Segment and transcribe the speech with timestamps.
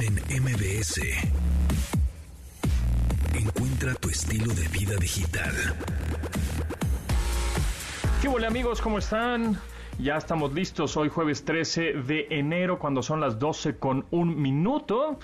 [0.00, 1.02] En MBS.
[3.34, 5.52] Encuentra tu estilo de vida digital.
[8.22, 8.80] ¿Qué hola amigos?
[8.80, 9.58] ¿Cómo están?
[9.98, 15.18] Ya estamos listos hoy jueves 13 de enero cuando son las 12 con un minuto.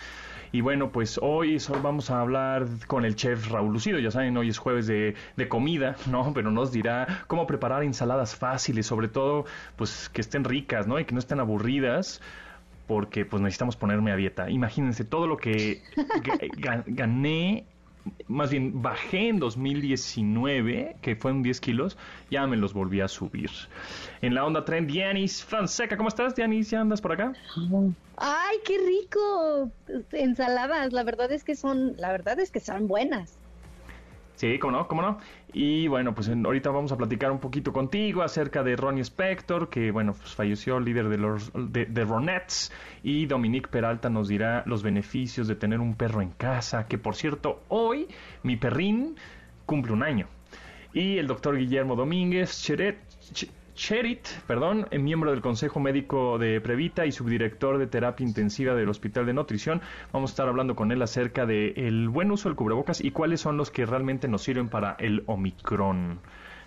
[0.53, 3.99] Y bueno, pues hoy vamos a hablar con el chef Raúl Lucido.
[3.99, 6.35] Ya saben, hoy es jueves de, de, comida, ¿no?
[6.35, 9.47] Pero nos dirá cómo preparar ensaladas fáciles, sobre todo,
[9.77, 11.01] pues que estén ricas, ¿no?
[11.01, 12.21] Y que no estén aburridas
[12.89, 14.51] porque pues necesitamos ponerme a dieta.
[14.51, 15.83] Imagínense todo lo que
[16.87, 17.67] gané
[18.27, 21.99] más bien bajé en 2019, que fueron 10 kilos,
[22.31, 23.51] ya me los volví a subir.
[24.23, 26.71] En la onda tren, Dianis Fonseca, ¿cómo estás, Dianis?
[26.71, 27.35] ¿Ya andas por acá?
[28.17, 29.71] ¡Ay, qué rico!
[30.13, 33.39] Ensaladas, la verdad es que son, la verdad es que son buenas.
[34.39, 35.19] Sí, cómo no, cómo no.
[35.53, 39.91] Y bueno, pues ahorita vamos a platicar un poquito contigo acerca de Ronnie Spector, que
[39.91, 42.71] bueno, pues falleció líder de los de, Ronettes,
[43.03, 47.17] y Dominique Peralta nos dirá los beneficios de tener un perro en casa, que por
[47.17, 48.07] cierto, hoy
[48.45, 49.17] mi perrín
[49.67, 50.29] cumple un año.
[50.93, 52.97] Y el doctor Guillermo Domínguez Cheret,
[53.79, 59.25] Cherit, perdón, miembro del Consejo Médico de Previta y subdirector de terapia intensiva del Hospital
[59.25, 59.81] de Nutrición.
[60.13, 63.41] Vamos a estar hablando con él acerca del el buen uso del cubrebocas y cuáles
[63.41, 66.19] son los que realmente nos sirven para el Omicron.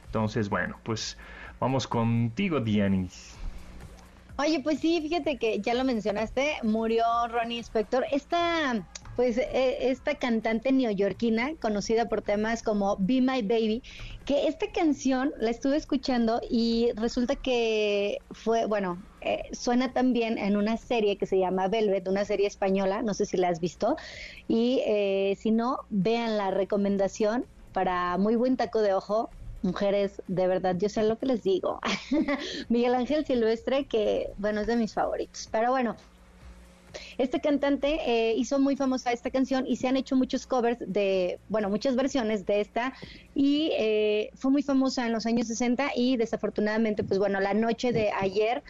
[0.06, 1.18] Entonces, bueno, pues
[1.60, 3.36] vamos contigo, Dianis.
[4.38, 8.06] Oye, pues sí, fíjate que ya lo mencionaste, murió Ronnie Spector.
[8.10, 8.88] Esta
[9.22, 13.84] pues e, esta cantante neoyorquina conocida por temas como Be My Baby,
[14.26, 20.58] que esta canción la estuve escuchando y resulta que fue, bueno, eh, suena también en
[20.58, 23.96] una serie que se llama Velvet, una serie española, no sé si la has visto,
[24.48, 29.30] y eh, si no, vean la recomendación para muy buen taco de ojo,
[29.62, 31.80] mujeres, de verdad, yo sé lo que les digo.
[32.70, 35.48] Miguel Ángel Silvestre, que bueno, es de mis favoritos.
[35.52, 35.96] Pero bueno,
[37.22, 41.40] este cantante eh, hizo muy famosa esta canción y se han hecho muchos covers de,
[41.50, 42.94] bueno, muchas versiones de esta.
[43.36, 47.92] Y eh, fue muy famosa en los años 60 y desafortunadamente, pues bueno, la noche
[47.92, 48.64] de ayer,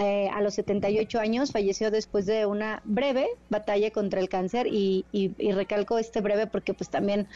[0.00, 5.04] eh, a los 78 años, falleció después de una breve batalla contra el cáncer y,
[5.52, 7.26] recalco este breve porque pues también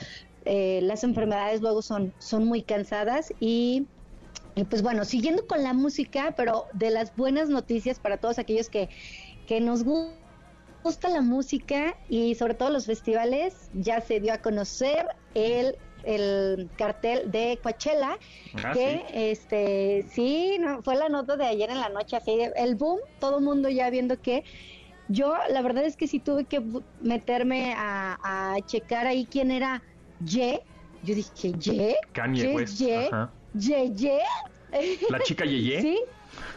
[0.44, 3.87] las enfermedades luego son, son muy cansadas y
[4.55, 8.69] y pues bueno, siguiendo con la música, pero de las buenas noticias para todos aquellos
[8.69, 8.91] que,
[9.47, 10.22] que nos gustan
[10.82, 16.69] gusta la música y sobre todo los festivales, ya se dio a conocer el el
[16.76, 18.19] cartel de Coachella
[18.54, 22.75] ah, que este sí no fue la nota de ayer en la noche así el
[22.75, 24.44] boom todo el mundo ya viendo que
[25.09, 26.62] yo la verdad es que sí tuve que
[27.00, 29.82] meterme a, checar ahí quién era
[30.25, 30.62] Ye.
[31.03, 33.10] Yo dije Ye Kanye Ye
[33.54, 34.19] Ye Ye
[35.10, 35.99] la chica Ye sí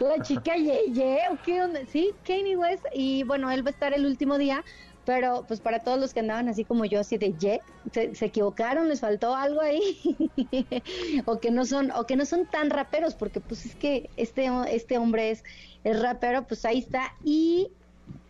[0.00, 1.80] la chica Yeye, ¿qué onda?
[1.90, 4.64] Sí, Kanye West, y bueno, él va a estar el último día,
[5.04, 7.60] pero pues para todos los que andaban así como yo, así de Ye,
[7.92, 9.98] se, equivocaron, les faltó algo ahí,
[11.26, 14.50] o que no son, o que no son tan raperos, porque pues es que este,
[14.68, 15.44] este hombre es,
[15.84, 17.68] es rapero, pues ahí está, y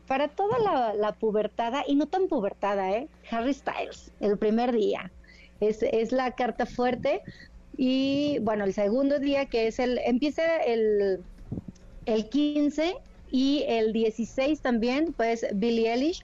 [0.06, 3.08] para toda la, la pubertada, y no tan pubertada, ¿eh?
[3.30, 5.10] Harry Styles, el primer día,
[5.60, 7.22] es, es la carta fuerte,
[7.76, 11.22] y bueno, el segundo día que es el, empieza el
[12.06, 12.96] el 15
[13.30, 16.22] y el 16 también, pues Billie Eilish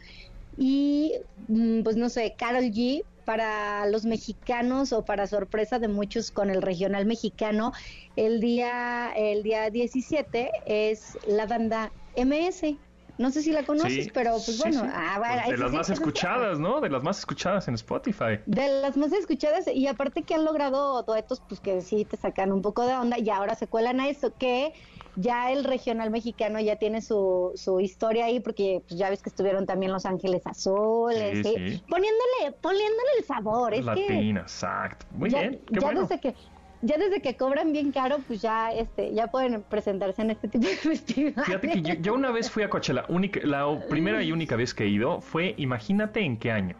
[0.56, 1.12] y
[1.48, 6.50] mm, pues no sé, Carol G para los mexicanos o para sorpresa de muchos con
[6.50, 7.72] el regional mexicano,
[8.16, 12.76] el día el día 17 es la banda MS.
[13.19, 16.81] No sé si la conoces, pero pues bueno, ah, pues de las más escuchadas, ¿no?
[16.81, 18.41] De las más escuchadas en Spotify.
[18.47, 22.50] De las más escuchadas y aparte que han logrado duetos pues que sí te sacan
[22.50, 24.72] un poco de onda y ahora se cuelan a eso que
[25.16, 29.28] ya el regional mexicano ya tiene su, su historia ahí, porque pues, ya ves que
[29.28, 33.74] estuvieron también Los Ángeles Azules, poniéndole, poniéndole el sabor.
[33.74, 35.06] Es Latina, exacto.
[35.12, 36.34] Muy bien, ya desde que
[36.82, 40.66] ya desde que cobran bien caro, pues ya este, ya pueden presentarse en este tipo
[40.66, 41.46] de festivales.
[41.46, 44.84] Fíjate que yo, una vez fui a Coachella, única, la primera y única vez que
[44.84, 46.76] he ido fue, imagínate en qué año,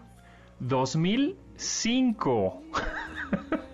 [0.59, 2.63] 2005.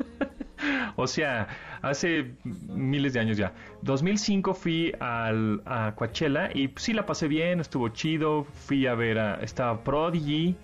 [0.96, 1.48] o sea,
[1.82, 3.52] hace miles de años ya.
[3.82, 8.44] 2005 fui al, a Coachella y sí la pasé bien, estuvo chido.
[8.44, 9.34] Fui a ver a.
[9.42, 10.56] Estaba Prodigy,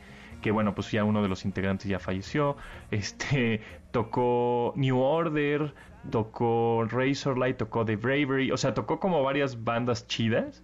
[0.42, 2.56] que bueno, pues ya uno de los integrantes ya falleció.
[2.90, 5.74] Este tocó New Order,
[6.10, 10.62] tocó Razorlight, tocó The Bravery, o sea, tocó como varias bandas chidas.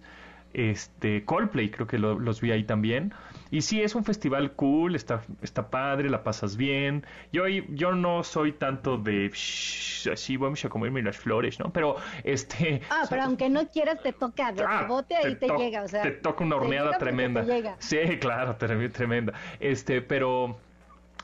[0.53, 3.13] Este Coldplay, creo que lo- los vi ahí también.
[3.51, 7.05] Y sí, es un festival cool, está, está padre, la pasas bien.
[7.33, 11.71] Yo, yo no soy tanto de "Shh, así vamos a comerme las flores, ¿no?
[11.73, 15.83] Pero este Ah, pero aunque no quieras, te toca de Ah, bote, ahí te, llega,
[15.83, 16.03] o sea.
[16.03, 17.45] te toca una horneada tremenda.
[17.79, 19.33] Sí, claro, tre- tremenda.
[19.59, 20.57] Este, pero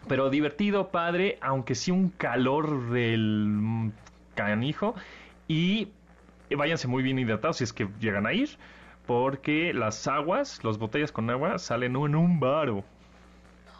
[0.07, 3.91] pero divertido, padre, aunque sí un calor del
[4.35, 4.95] canijo
[5.47, 5.89] y
[6.49, 8.49] váyanse muy bien hidratados si es que llegan a ir,
[9.07, 12.83] porque las aguas, las botellas con agua salen en un baro.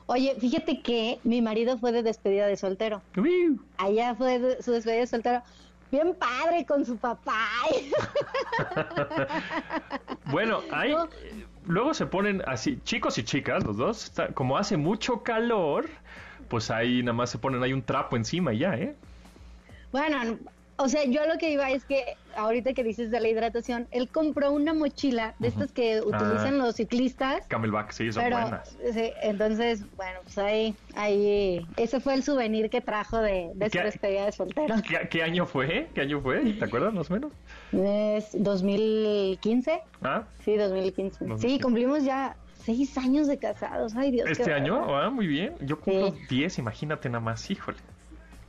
[0.07, 3.01] Oye, fíjate que mi marido fue de despedida de soltero.
[3.17, 3.59] Uy.
[3.77, 5.41] Allá fue de- su despedida de soltero.
[5.91, 7.37] Bien padre con su papá.
[10.31, 11.05] Bueno, hay No.
[11.05, 15.85] eh, luego se ponen así, chicos y chicas, los dos, está- como hace mucho calor,
[16.49, 18.95] pues ahí nada más se ponen ahí un trapo encima y ya, ¿eh?
[19.91, 20.37] Bueno,
[20.77, 24.09] o sea, yo lo que iba es que ahorita que dices de la hidratación, él
[24.09, 27.45] compró una mochila de estas que utilizan los ciclistas.
[27.47, 28.77] Camelback, sí, son Pero, buenas.
[28.93, 33.77] sí, entonces, bueno, pues ahí, ahí, ese fue el souvenir que trajo de, de su
[33.79, 34.75] despedida de soltero.
[34.87, 35.89] ¿Qué, qué año fue?
[35.95, 36.39] ¿Qué año fue?
[36.53, 37.31] ¿Te acuerdas más o menos?
[37.71, 40.23] Es 2015, ¿Ah?
[40.43, 41.25] sí, 2015.
[41.25, 41.47] 2015.
[41.47, 44.29] Sí, cumplimos ya seis años de casados, ay Dios.
[44.29, 44.95] ¿Este año?
[44.95, 45.55] Ah, muy bien.
[45.61, 46.35] Yo cumplo Sí.
[46.35, 47.77] 10, imagínate nada más, híjole.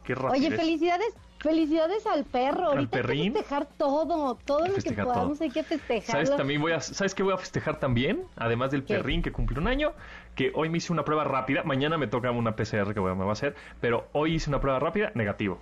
[0.05, 0.33] Qué rápido.
[0.33, 2.71] Oye, felicidades, felicidades al perro.
[2.71, 3.33] ¿Al Ahorita hay perrín?
[3.33, 5.15] que festejar todo, todo lo que Festejar todo.
[5.15, 6.37] podamos hay que ¿Sabes, festejarlo.
[6.37, 8.23] también voy a, ¿Sabes qué voy a festejar también?
[8.37, 8.95] Además del ¿Qué?
[8.95, 9.93] perrín que cumple un año,
[10.35, 11.63] que hoy me hice una prueba rápida.
[11.65, 14.51] Mañana me toca una PCR que voy a- me va a hacer, pero hoy hice
[14.51, 15.59] una prueba rápida, negativo.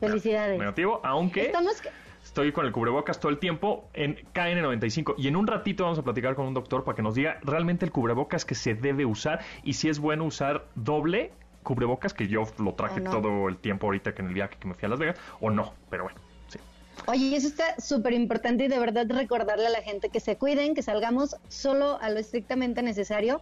[0.00, 0.58] Felicidades.
[0.58, 1.82] Negativo, aunque Estamos,
[2.22, 5.14] estoy con el cubrebocas todo el tiempo en KN95.
[5.16, 7.86] Y en un ratito vamos a platicar con un doctor para que nos diga realmente
[7.86, 11.32] el cubrebocas que se debe usar y si es bueno usar doble
[11.66, 13.10] cubrebocas, que yo lo traje no.
[13.10, 15.50] todo el tiempo ahorita que en el viaje que me fui a Las Vegas, o
[15.50, 16.18] no, pero bueno,
[16.48, 16.60] sí.
[17.08, 20.74] Oye, eso está súper importante y de verdad recordarle a la gente que se cuiden,
[20.76, 23.40] que salgamos solo a lo estrictamente necesario,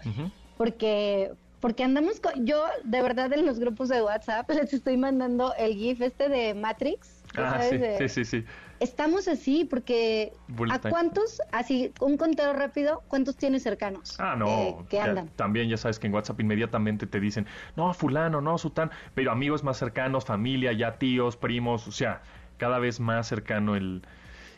[0.56, 5.54] porque porque andamos con, yo de verdad en los grupos de WhatsApp les estoy mandando
[5.56, 7.22] el GIF este de Matrix.
[7.36, 7.70] ¿ya Ah, sabes?
[7.70, 8.44] sí, De- sí, sí, sí.
[8.80, 10.90] Estamos así porque Bullet ¿a time.
[10.92, 14.18] cuántos, así, un conteo rápido, cuántos tienes cercanos?
[14.20, 14.46] Ah, no.
[14.48, 15.28] eh, que ya- andan.
[15.36, 19.62] también ya sabes que en WhatsApp inmediatamente te dicen, no, fulano, no, sután, pero amigos
[19.64, 22.22] más cercanos, familia, ya tíos, primos, o sea,
[22.58, 24.02] cada vez más cercano el...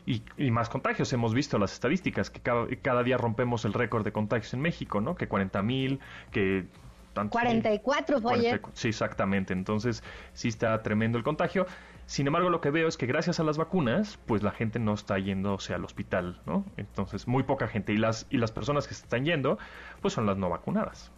[0.07, 4.05] Y, y más contagios, hemos visto las estadísticas, que cada, cada día rompemos el récord
[4.05, 5.17] de contagios en México, ¿no?
[5.17, 5.99] Que 40 mil,
[6.31, 6.67] que...
[7.13, 7.49] tantos mil.
[7.63, 8.61] 44 fue ayer.
[8.61, 9.53] 44, Sí, exactamente.
[9.53, 11.67] Entonces, sí está tremendo el contagio.
[12.07, 14.95] Sin embargo, lo que veo es que gracias a las vacunas, pues la gente no
[14.95, 16.65] está yéndose al hospital, ¿no?
[16.77, 17.93] Entonces, muy poca gente.
[17.93, 19.59] Y las, y las personas que se están yendo,
[20.01, 21.11] pues son las no vacunadas.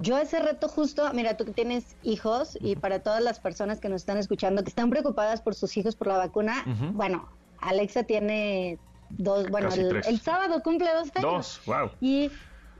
[0.00, 3.90] Yo ese reto justo, mira, tú que tienes hijos y para todas las personas que
[3.90, 6.64] nos están escuchando que están preocupadas por sus hijos por la vacuna,
[6.94, 7.28] bueno,
[7.60, 8.78] Alexa tiene
[9.10, 11.30] dos, bueno, el, el sábado cumple dos años.
[11.30, 11.90] Dos, wow.
[12.00, 12.30] Y,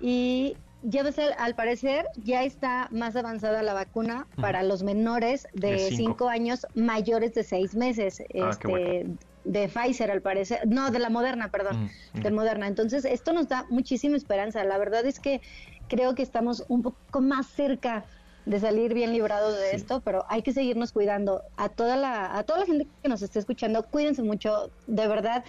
[0.01, 5.46] y ya ves, al, al parecer ya está más avanzada la vacuna para los menores
[5.55, 5.96] de De cinco.
[5.96, 8.20] cinco años mayores de seis meses.
[8.20, 9.17] Ah, qué este, bueno.
[9.44, 12.31] de Pfizer al parecer, no, de la Moderna, perdón, Mm, de.
[12.31, 12.67] Moderna.
[12.67, 14.62] Entonces, esto nos da muchísima esperanza.
[14.64, 15.40] La verdad es que
[15.88, 18.05] creo que estamos un poco más cerca
[18.44, 19.77] de salir bien librados de Sí.
[19.77, 21.43] esto, pero hay que seguirnos cuidando.
[21.56, 25.44] A toda la a toda la gente que nos esté escuchando, cuídense mucho, de verdad,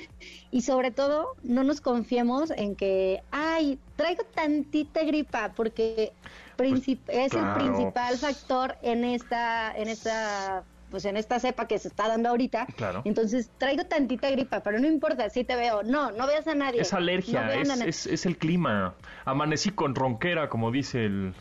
[0.52, 6.14] y sobre todo no nos confiemos en que, ay, traigo tantita gripa, porque
[6.58, 7.60] princip- es Pues, claro.
[7.66, 12.30] el principal factor en esta en esta pues en esta cepa que se está dando
[12.30, 12.68] ahorita.
[12.76, 13.02] Claro.
[13.06, 15.82] Entonces, traigo tantita gripa, pero no importa, si te veo.
[15.82, 16.82] No, no veas a nadie.
[16.82, 18.94] Es alergia, No es, es, es el clima.
[19.26, 21.34] Amanecí con ronquera, como dice el,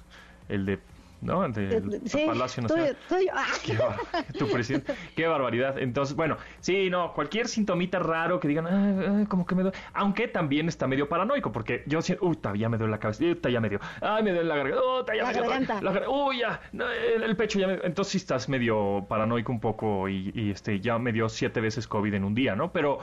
[0.49, 0.79] el de...
[1.23, 1.49] ¿No?
[1.49, 2.97] Del Sí, Palacio Nacional.
[3.09, 3.47] tú- ah.
[3.65, 3.79] Qué,
[4.39, 4.93] tu presidente.
[5.15, 5.79] Qué barbaridad.
[5.79, 9.79] Entonces, bueno, sí, no, cualquier sintomita raro que digan, "Ay, ay, como que me duele.
[9.95, 13.39] Aunque también está medio paranoico, porque yo siento, uy, ya me duele la cabeza, uy,
[13.53, 15.81] ya me dio, ay, me duele la garganta, uy, ya me dio, garganta.
[15.81, 19.61] la gar- uy, ya, el, el pecho ya me Entonces sí estás medio paranoico un
[19.61, 22.73] poco y, y, este, ya me dio siete veces COVID en un día, ¿no?
[22.73, 22.99] Pero.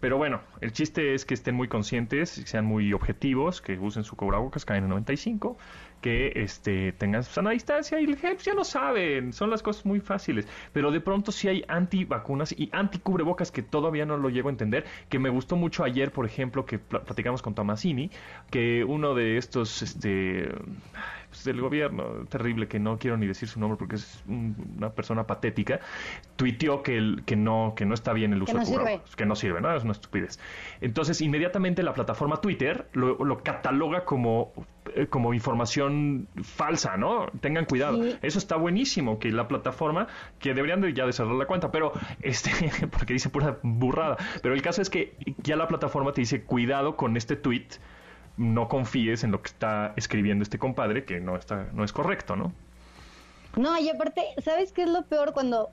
[0.00, 4.16] Pero bueno, el chiste es que estén muy conscientes, sean muy objetivos, que usen su
[4.16, 5.56] cubrebocas KN95,
[6.00, 10.00] que este, tengan sana distancia y el pues, ya lo saben, son las cosas muy
[10.00, 10.48] fáciles.
[10.72, 14.86] Pero de pronto sí hay antivacunas y anticubrebocas que todavía no lo llego a entender,
[15.10, 18.10] que me gustó mucho ayer, por ejemplo, que pl- platicamos con Tomasini,
[18.50, 20.48] que uno de estos, este,
[21.30, 25.26] pues, del gobierno, terrible, que no quiero ni decir su nombre porque es una persona
[25.26, 25.80] patética,
[26.36, 29.36] tuiteó que, el, que, no, que no está bien el uso de cubrebocas, que no
[29.36, 29.74] sirve, ¿no?
[29.74, 30.38] Es una estupidez.
[30.80, 34.52] Entonces, inmediatamente la plataforma Twitter lo, lo cataloga como
[34.94, 37.26] eh, como información falsa, ¿no?
[37.40, 38.02] Tengan cuidado.
[38.22, 40.08] Eso está buenísimo, que la plataforma,
[40.38, 42.50] que deberían de ya de cerrar la cuenta, pero este,
[42.90, 44.16] porque dice pura burrada.
[44.42, 47.68] Pero el caso es que ya la plataforma te dice, cuidado con este tweet,
[48.40, 52.36] no confíes en lo que está escribiendo este compadre, que no está, no es correcto,
[52.36, 52.52] ¿no?
[53.56, 55.68] No, y aparte, ¿sabes qué es lo peor cuando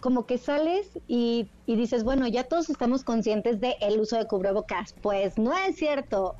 [0.00, 4.26] como que sales y, y dices, bueno, ya todos estamos conscientes del el uso de
[4.26, 4.94] cubrebocas?
[5.00, 6.36] Pues no es cierto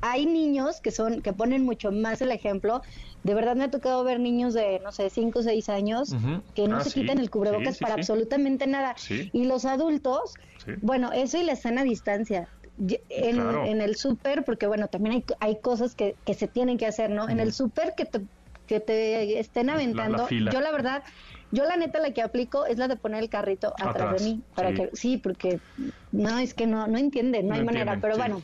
[0.00, 2.82] hay niños que son que ponen mucho más el ejemplo.
[3.22, 6.14] De verdad me ha tocado ver niños de no sé, 5 o 6 años
[6.54, 8.94] que no ah, se quitan el cubrebocas para absolutamente nada.
[9.08, 10.34] Y los adultos,
[10.82, 12.48] bueno, eso y la sana distancia.
[13.08, 16.86] En, en el súper, porque bueno, también hay, hay cosas que, que se tienen que
[16.86, 17.28] hacer, ¿no?
[17.28, 18.20] En el súper que te,
[18.66, 21.02] que te estén aventando, yo la verdad,
[21.50, 24.42] yo la neta la que aplico es la de poner el carrito atrás, de mí,
[24.54, 25.58] para que sí, porque
[26.12, 28.40] no es que no no entiende, no, hay manera, pero bueno,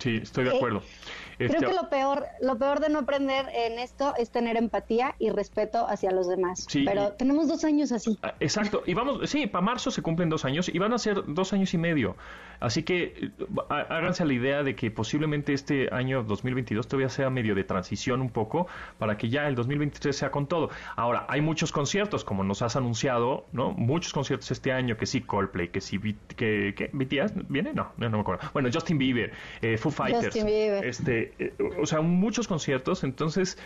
[0.00, 0.80] Sí, estoy de acuerdo.
[0.80, 5.14] Creo este, que lo peor, lo peor de no aprender en esto es tener empatía
[5.18, 6.66] y respeto hacia los demás.
[6.72, 8.18] Pero tenemos dos años así.
[8.22, 8.82] Ah, exacto.
[8.86, 11.72] Y vamos, sí, para marzo se cumplen dos años y van a ser dos años
[11.74, 12.16] y medio.
[12.60, 13.30] Así que
[13.68, 18.30] háganse la idea de que posiblemente este año 2022 todavía sea medio de transición un
[18.30, 18.66] poco
[18.98, 20.70] para que ya el 2023 sea con todo.
[20.96, 23.72] Ahora, hay muchos conciertos, como nos has anunciado, ¿no?
[23.72, 25.98] Muchos conciertos este año, que sí Coldplay, que sí,
[26.36, 27.72] que, que BTS, ¿viene?
[27.74, 28.48] No, no, me acuerdo.
[28.52, 30.26] Bueno, Justin Bieber, eh, Foo Fighters.
[30.26, 30.84] Justin Bieber.
[30.84, 33.58] Este, eh, o sea, muchos conciertos, entonces,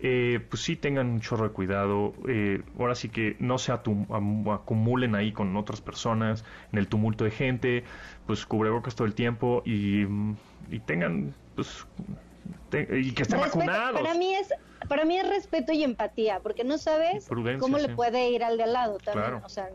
[0.00, 2.14] eh, pues sí tengan un chorro de cuidado.
[2.28, 7.30] Eh, ahora sí que no se acumulen ahí con otras personas, en el tumulto de
[7.30, 7.84] gente,
[8.26, 10.02] pues cubrebocas todo el tiempo y,
[10.70, 11.86] y tengan, pues,
[12.72, 14.00] y que estén vacunados.
[14.00, 14.48] Para mí es
[14.88, 18.62] para mí es respeto y empatía, porque no sabes cómo le puede ir al de
[18.64, 19.42] al lado también.
[19.44, 19.68] O sea,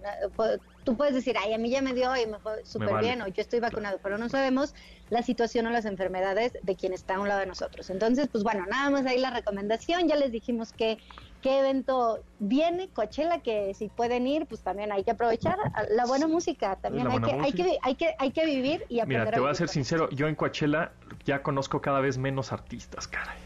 [0.83, 3.27] tú puedes decir, ay, a mí ya me dio y me fue súper bien, o
[3.27, 4.73] yo estoy vacunado, pero no sabemos
[5.09, 7.89] la situación o las enfermedades de quien está a un lado de nosotros.
[7.89, 10.97] Entonces, pues bueno, nada más ahí la recomendación, ya les dijimos que
[11.41, 15.57] qué evento viene, Coachella, que si pueden ir, pues también hay que aprovechar
[15.89, 19.27] la buena música, también hay que, hay que, hay que, hay que vivir y aprender.
[19.27, 20.93] Mira, te voy a ser sincero, yo en Coachella
[21.25, 23.37] ya conozco cada vez menos artistas, caray.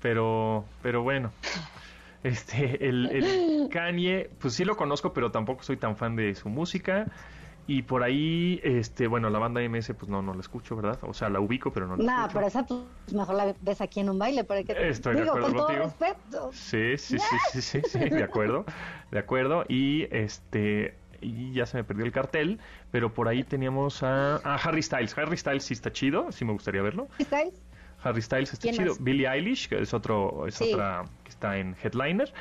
[0.00, 1.32] Pero, pero bueno.
[2.22, 6.48] Este, el, el Kanye, pues sí lo conozco, pero tampoco soy tan fan de su
[6.48, 7.06] música.
[7.66, 10.98] Y por ahí, este, bueno, la banda MS, pues no, no la escucho, ¿verdad?
[11.02, 12.34] O sea, la ubico, pero no la escucho.
[12.34, 12.80] pero esa, pues
[13.12, 15.94] mejor la ves aquí en un baile, para que Estoy de acuerdo con contigo.
[16.30, 18.64] Todo Sí, sí, sí, sí, sí, sí, de acuerdo,
[19.12, 19.64] de acuerdo.
[19.68, 22.58] Y este, y ya se me perdió el cartel,
[22.90, 25.16] pero por ahí teníamos a, a Harry Styles.
[25.16, 27.06] Harry Styles sí está chido, sí me gustaría verlo.
[27.14, 27.62] ¿Harry Styles?
[28.02, 28.94] Harry Styles está chido.
[29.00, 32.32] Billie Eilish, que es otro, es otra que está en Headliner.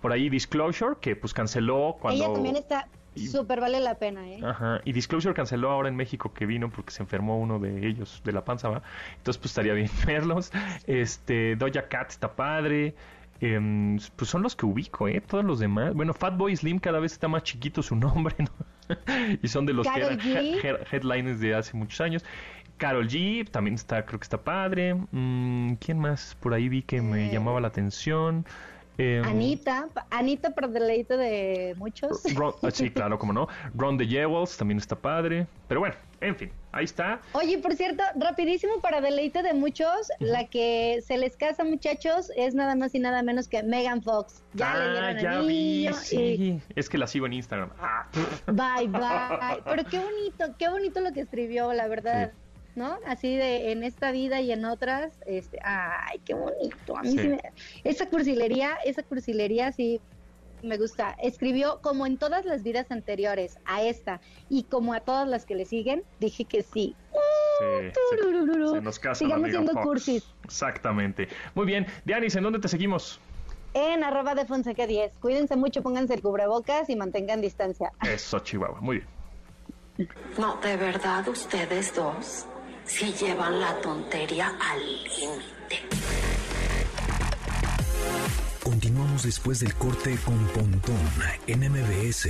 [0.00, 2.24] Por ahí Disclosure, que pues canceló cuando...
[2.24, 4.40] Ella también está Súper vale la pena, ¿eh?
[4.44, 4.80] Ajá.
[4.84, 8.32] Y Disclosure canceló ahora en México que vino porque se enfermó uno de ellos de
[8.32, 8.82] la panza, ¿va?
[9.16, 10.52] Entonces, pues estaría bien verlos.
[10.86, 12.94] Este, Doja Cat está padre.
[13.40, 15.20] Em, pues son los que ubico, ¿eh?
[15.20, 15.94] Todos los demás.
[15.94, 18.50] Bueno, Fatboy Slim cada vez está más chiquito su nombre, ¿no?
[19.40, 20.18] y son de los que eran
[20.90, 22.24] headliners de hace muchos años.
[22.80, 24.94] Carol G también está, creo que está padre.
[25.12, 27.30] Mm, ¿Quién más por ahí vi que me eh.
[27.30, 28.46] llamaba la atención?
[28.96, 32.22] Em, Anita, Anita para deleite de muchos.
[32.62, 33.48] Ah, sí, claro, como no.
[33.74, 35.46] Ron de Jewels también está padre.
[35.68, 37.20] Pero bueno, en fin, ahí está.
[37.32, 42.54] Oye, por cierto, rapidísimo para deleite de muchos, la que se les casa, muchachos, es
[42.54, 44.42] nada más y nada menos que Megan Fox.
[44.54, 46.62] Ya le dieron ah, ya vi, sí.
[46.76, 47.70] Es que la sigo en Instagram.
[48.46, 49.62] Bye, bye.
[49.66, 52.32] Pero qué bonito, qué bonito lo que escribió, la verdad.
[52.80, 52.98] ¿No?
[53.06, 56.96] Así de en esta vida y en otras, este, ay, qué bonito.
[56.96, 57.28] A mí sí.
[57.28, 57.40] me,
[57.84, 60.00] esa cursilería, esa cursilería sí
[60.62, 61.14] me gusta.
[61.22, 65.54] Escribió como en todas las vidas anteriores a esta y como a todas las que
[65.54, 66.96] le siguen, dije que sí.
[67.58, 67.92] Sí,
[68.72, 70.26] se, nos casa Sigamos siendo cursis.
[70.44, 71.28] Exactamente.
[71.54, 71.86] Muy bien.
[72.06, 73.20] Dianis, ¿en dónde te seguimos?
[73.74, 75.18] En arroba de Fonseca 10.
[75.18, 77.92] Cuídense mucho, pónganse el cubrebocas y mantengan distancia.
[78.02, 78.80] Eso, Chihuahua.
[78.80, 79.02] Muy
[79.96, 80.08] bien.
[80.38, 82.46] No, de verdad, ustedes dos
[82.90, 85.86] si llevan la tontería al límite.
[88.64, 90.98] Continuamos después del corte con Pontón
[91.46, 92.28] en MBS.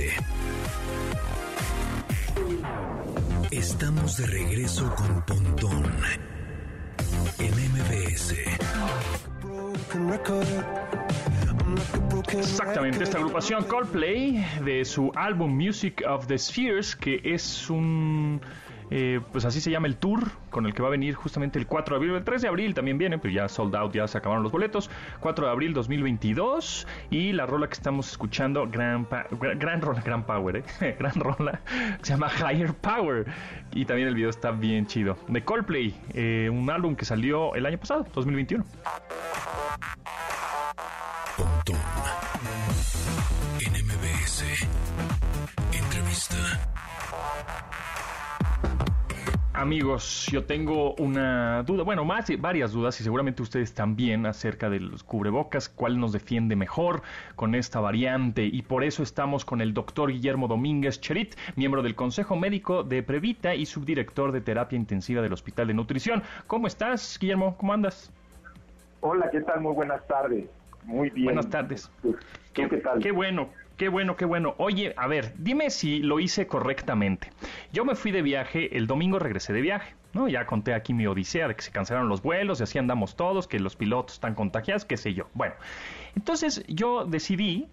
[3.49, 5.91] Estamos de regreso con Pontón
[7.39, 8.35] en MBS.
[12.37, 18.39] Exactamente, esta agrupación Coldplay de su álbum Music of the Spheres, que es un
[18.93, 21.65] Eh, pues así se llama el tour con el que va a venir justamente el
[21.65, 22.15] 4 de abril.
[22.17, 24.89] El 3 de abril también viene, pero ya sold out, ya se acabaron los boletos.
[25.21, 26.85] 4 de abril 2022.
[27.09, 30.95] Y la rola que estamos escuchando, gran, gran, rola, gran power, ¿eh?
[30.99, 31.61] gran rola,
[32.01, 33.25] se llama Higher Power.
[33.71, 35.17] Y también el video está bien chido.
[35.29, 38.65] De Coldplay, eh, un álbum que salió el año pasado, 2021.
[45.71, 46.35] Entrevista.
[49.61, 54.79] Amigos, yo tengo una duda, bueno, más varias dudas y seguramente ustedes también acerca de
[54.79, 57.03] los cubrebocas, cuál nos defiende mejor
[57.35, 61.93] con esta variante y por eso estamos con el doctor Guillermo Domínguez Cherit, miembro del
[61.93, 66.23] Consejo Médico de Previta y subdirector de Terapia Intensiva del Hospital de Nutrición.
[66.47, 67.55] ¿Cómo estás, Guillermo?
[67.57, 68.11] ¿Cómo andas?
[69.01, 69.61] Hola, ¿qué tal?
[69.61, 70.49] Muy buenas tardes.
[70.83, 71.25] Muy bien.
[71.25, 71.91] Buenas tardes.
[72.53, 72.99] ¿Qué, ¿Qué tal?
[72.99, 73.49] Qué bueno,
[73.81, 74.53] Qué bueno, qué bueno.
[74.59, 77.29] Oye, a ver, dime si lo hice correctamente.
[77.73, 80.27] Yo me fui de viaje, el domingo regresé de viaje, ¿no?
[80.27, 83.47] Ya conté aquí mi odisea de que se cancelaron los vuelos y así andamos todos,
[83.47, 85.29] que los pilotos están contagiados, qué sé yo.
[85.33, 85.55] Bueno,
[86.15, 87.69] entonces yo decidí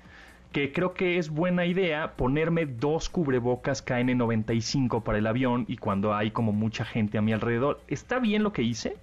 [0.53, 6.15] que creo que es buena idea ponerme dos cubrebocas KN95 para el avión y cuando
[6.15, 7.83] hay como mucha gente a mi alrededor.
[7.87, 8.97] ¿Está bien lo que hice?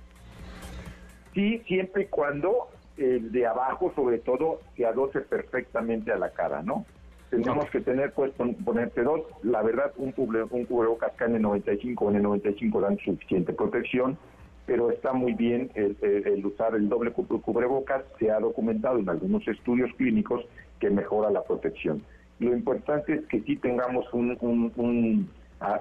[1.36, 6.62] Sí, siempre y cuando el de abajo, sobre todo, se adoce perfectamente a la cara,
[6.64, 6.86] ¿no?
[7.30, 8.32] Tenemos que tener, pues,
[8.64, 9.22] ponerte dos.
[9.44, 14.18] La verdad, un, un cubrebocas KN95 o N95 dan suficiente protección,
[14.66, 18.04] pero está muy bien el, usar el doble cubrebocas.
[18.20, 20.46] Se ha documentado en algunos estudios clínicos
[20.80, 22.04] que mejora la protección.
[22.40, 25.30] Lo importante es que sí tengamos un, un,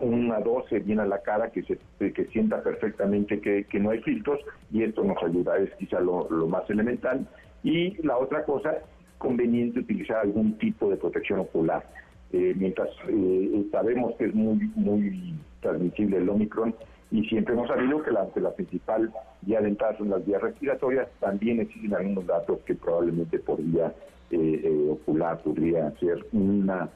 [0.01, 4.41] una 12 bien a la cara, que se que sienta perfectamente que, no hay filtros,
[4.71, 7.27] y esto nos ayuda, es quizá lo, lo más elemental.
[7.63, 8.79] Y la otra cosa,
[9.19, 11.85] conveniente utilizar algún tipo de protección ocular.
[12.33, 16.75] Eh, mientras eh, sabemos que es muy muy transmisible el Omicron
[17.11, 19.13] y siempre hemos sabido que la, la principal
[19.43, 23.95] vía de entrada son las vías respiratorias, también existen algunos datos que probablemente por vía
[24.31, 26.89] eh, ocular podría ser una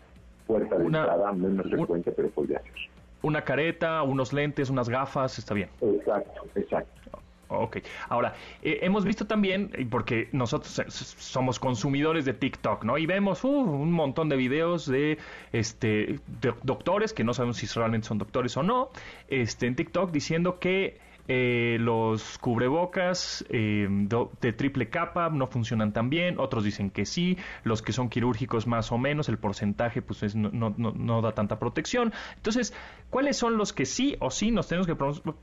[0.49, 2.73] puerta de entrada menos frecuente, pero podría ser.
[3.23, 5.69] Una careta, unos lentes, unas gafas, está bien.
[5.81, 6.99] Exacto, exacto.
[7.50, 7.78] Ok,
[8.11, 10.83] ahora, eh, hemos visto también, porque nosotros
[11.19, 12.99] somos consumidores de TikTok, ¿no?
[12.99, 15.19] Y vemos uh, un montón de videos de,
[15.52, 16.21] este,
[16.62, 18.90] doctores, que no sabemos si realmente son doctores o no,
[19.28, 20.99] este, en TikTok diciendo que
[21.29, 23.87] eh, los cubrebocas eh,
[24.41, 28.67] de triple capa no funcionan tan bien, otros dicen que sí, los que son quirúrgicos
[28.67, 32.15] más o menos, el porcentaje pues no, no, no, da tanta protección.
[32.37, 32.73] Entonces,
[33.11, 34.97] ¿cuáles son los que sí o sí nos tenemos que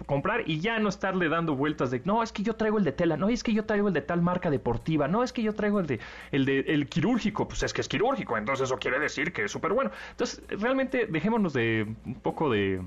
[0.06, 2.92] comprar y ya no estarle dando vueltas de, no, es que yo traigo el de
[2.92, 5.54] tela, no, es que yo traigo el de tal marca deportiva, no, es que yo
[5.54, 6.00] traigo el de,
[6.32, 9.52] el de el quirúrgico, pues es que es quirúrgico, entonces eso quiere decir que es
[9.52, 9.92] súper bueno.
[10.10, 12.82] Entonces, realmente dejémonos de un poco de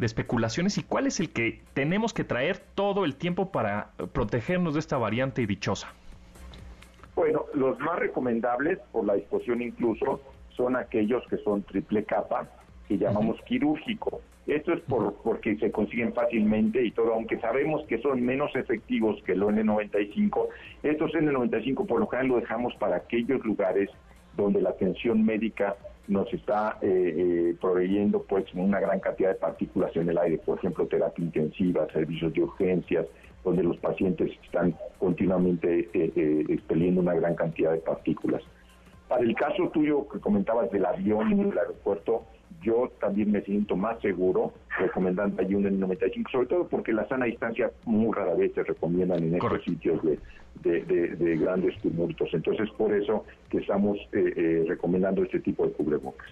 [0.00, 4.72] de especulaciones y cuál es el que tenemos que traer todo el tiempo para protegernos
[4.74, 5.92] de esta variante dichosa?
[7.14, 10.22] Bueno, los más recomendables, por la disposición incluso,
[10.56, 12.48] son aquellos que son triple capa,
[12.88, 14.22] que llamamos quirúrgico.
[14.46, 19.22] Esto es por, porque se consiguen fácilmente y todo, aunque sabemos que son menos efectivos
[19.24, 20.48] que el N95,
[20.82, 23.90] estos N95 por lo general lo dejamos para aquellos lugares
[24.34, 25.76] donde la atención médica
[26.10, 30.58] nos está eh, eh, proveyendo pues una gran cantidad de partículas en el aire, por
[30.58, 33.06] ejemplo, terapia intensiva, servicios de urgencias,
[33.44, 38.42] donde los pacientes están continuamente eh, eh, expeliendo una gran cantidad de partículas.
[39.08, 42.24] Para el caso tuyo que comentabas del avión y del aeropuerto,
[42.62, 47.26] yo también me siento más seguro recomendando ayuno en 95, sobre todo porque la sana
[47.26, 50.18] distancia muy rara vez se recomiendan en estos sitios de,
[50.62, 52.28] de, grandes tumultos.
[52.32, 56.28] Entonces, por eso que estamos eh, eh, recomendando este tipo de cubrebocas.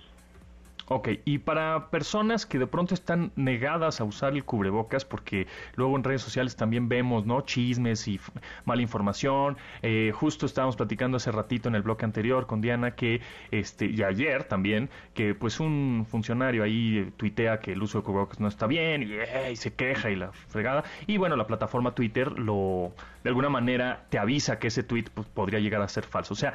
[0.90, 5.94] Ok, y para personas que de pronto están negadas a usar el cubrebocas, porque luego
[5.96, 7.42] en redes sociales también vemos, ¿no?
[7.42, 8.18] Chismes y
[8.64, 9.58] mala información.
[9.82, 13.20] Eh, justo estábamos platicando hace ratito en el bloque anterior con Diana que,
[13.50, 18.40] este, y ayer también, que pues un funcionario ahí tuitea que el uso de cubrebocas
[18.40, 20.84] no está bien y, se queja y la fregada.
[21.06, 25.26] Y bueno, la plataforma Twitter lo, de alguna manera te avisa que ese tweet pues,
[25.28, 26.32] podría llegar a ser falso.
[26.32, 26.54] O sea,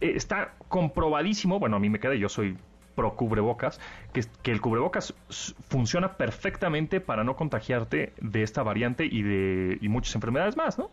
[0.00, 2.56] está comprobadísimo, bueno, a mí me queda, yo soy
[2.94, 3.80] pro cubrebocas,
[4.12, 5.14] que, que el cubrebocas
[5.68, 10.90] funciona perfectamente para no contagiarte de esta variante y de y muchas enfermedades más, ¿no?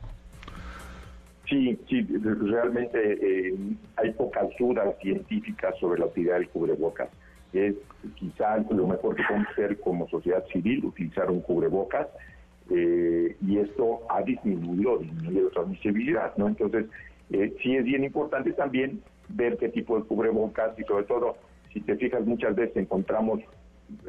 [1.49, 3.55] Sí, sí, realmente eh,
[3.95, 7.09] hay pocas dudas científicas sobre la utilidad del cubrebocas.
[7.53, 7.73] Es
[8.15, 12.07] quizá lo mejor que podemos hacer como sociedad civil, utilizar un cubrebocas,
[12.69, 16.47] eh, y esto ha disminuido, disminuido la transmisibilidad, ¿no?
[16.47, 16.85] Entonces,
[17.31, 21.35] eh, sí es bien importante también ver qué tipo de cubrebocas y sobre todo
[21.73, 23.41] si te fijas, muchas veces encontramos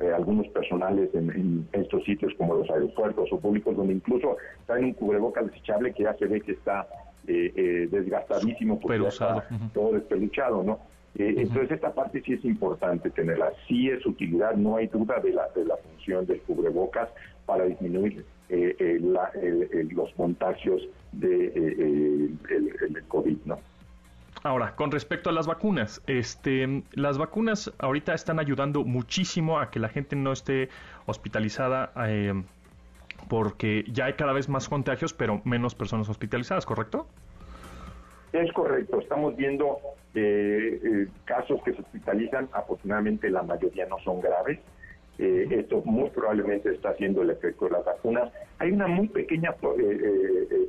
[0.00, 4.92] eh, algunos personales en, estos sitios como los aeropuertos o públicos, donde incluso traen un
[4.92, 6.86] cubrebocas desechable que ya se ve que está
[7.26, 10.80] eh, eh, desgastadísimo porque está todo despeluchado, ¿no?
[11.16, 15.48] Entonces esta parte sí es importante tenerla, sí es utilidad, no hay duda de la,
[15.56, 17.08] de la función del cubrebocas
[17.46, 21.46] para disminuir los contagios de
[22.48, 23.58] el COVID, ¿no?
[24.42, 29.79] Ahora, con respecto a las vacunas, este, las vacunas ahorita están ayudando muchísimo a que
[29.79, 30.70] la gente no esté
[31.05, 32.33] hospitalizada eh,
[33.29, 37.07] porque ya hay cada vez más contagios, pero menos personas hospitalizadas, ¿correcto?
[38.33, 39.79] Es correcto, estamos viendo
[40.14, 44.59] eh, eh, casos que se hospitalizan, afortunadamente la mayoría no son graves.
[45.18, 48.33] esto muy probablemente está haciendo el efecto de las vacunas.
[48.59, 49.53] Hay una muy pequeña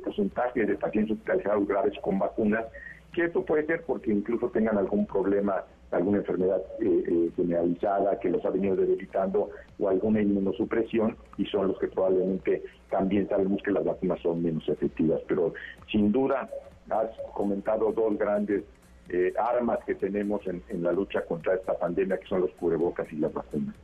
[0.04, 2.66] porcentaje de pacientes hospitalizados graves con vacunas
[3.12, 8.30] que esto puede ser porque incluso tengan algún problema, alguna enfermedad eh, eh, generalizada que
[8.30, 13.70] los ha venido debilitando o alguna inmunosupresión y son los que probablemente también sabemos que
[13.70, 15.20] las vacunas son menos efectivas.
[15.28, 15.52] Pero
[15.90, 16.48] sin duda
[16.88, 18.64] has comentado dos grandes
[19.10, 23.16] eh, armas que tenemos en la lucha contra esta pandemia que son los cubrebocas y
[23.16, 23.74] las vacunas.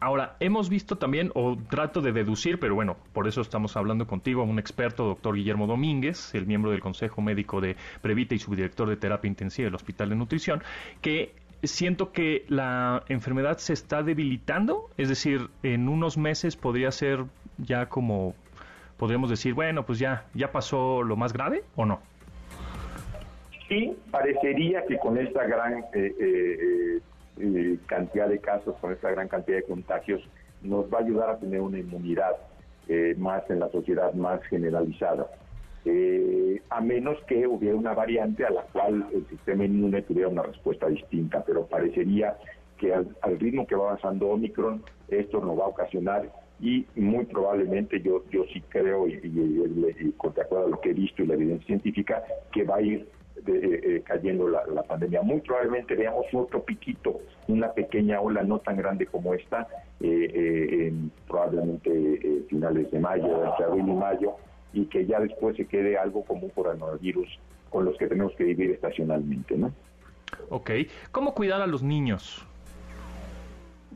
[0.00, 4.44] Ahora, hemos visto también, o trato de deducir, pero bueno, por eso estamos hablando contigo,
[4.44, 8.96] un experto, doctor Guillermo Domínguez, el miembro del Consejo Médico de Previta y subdirector de
[8.96, 10.62] Terapia Intensiva del Hospital de Nutrición,
[11.00, 11.34] que
[11.64, 17.24] siento que la enfermedad se está debilitando, es decir, en unos meses podría ser
[17.58, 18.36] ya como,
[18.98, 22.00] podríamos decir, bueno, pues ya, ya pasó lo más grave o no.
[23.68, 27.00] Sí, parecería que con esta gran eh, eh,
[27.40, 30.22] eh, cantidad de casos, con esta gran cantidad de contagios,
[30.62, 32.36] nos va a ayudar a tener una inmunidad
[32.88, 35.26] eh, más en la sociedad, más generalizada.
[35.84, 40.42] Eh, a menos que hubiera una variante a la cual el sistema inmune tuviera una
[40.42, 42.36] respuesta distinta, pero parecería
[42.78, 48.00] que al, ritmo que va avanzando Omicron, esto nos va a ocasionar y muy probablemente
[48.00, 51.26] yo yo sí creo y, y, con de acuerdo a lo que he visto y
[51.26, 52.22] la evidencia científica
[52.52, 53.08] que va a ir
[53.48, 55.22] eh, eh, cayendo la, pandemia.
[55.22, 59.66] Muy probablemente veamos otro piquito, una pequeña ola no tan grande como esta,
[60.00, 64.32] eh, en probablemente finales de mayo, entre abril y mayo,
[64.72, 67.38] y que ya después se quede algo como un coronavirus
[67.70, 69.72] con los que tenemos que vivir estacionalmente, ¿no?
[70.50, 70.70] Ok.
[71.10, 72.44] ¿Cómo cuidar a los niños?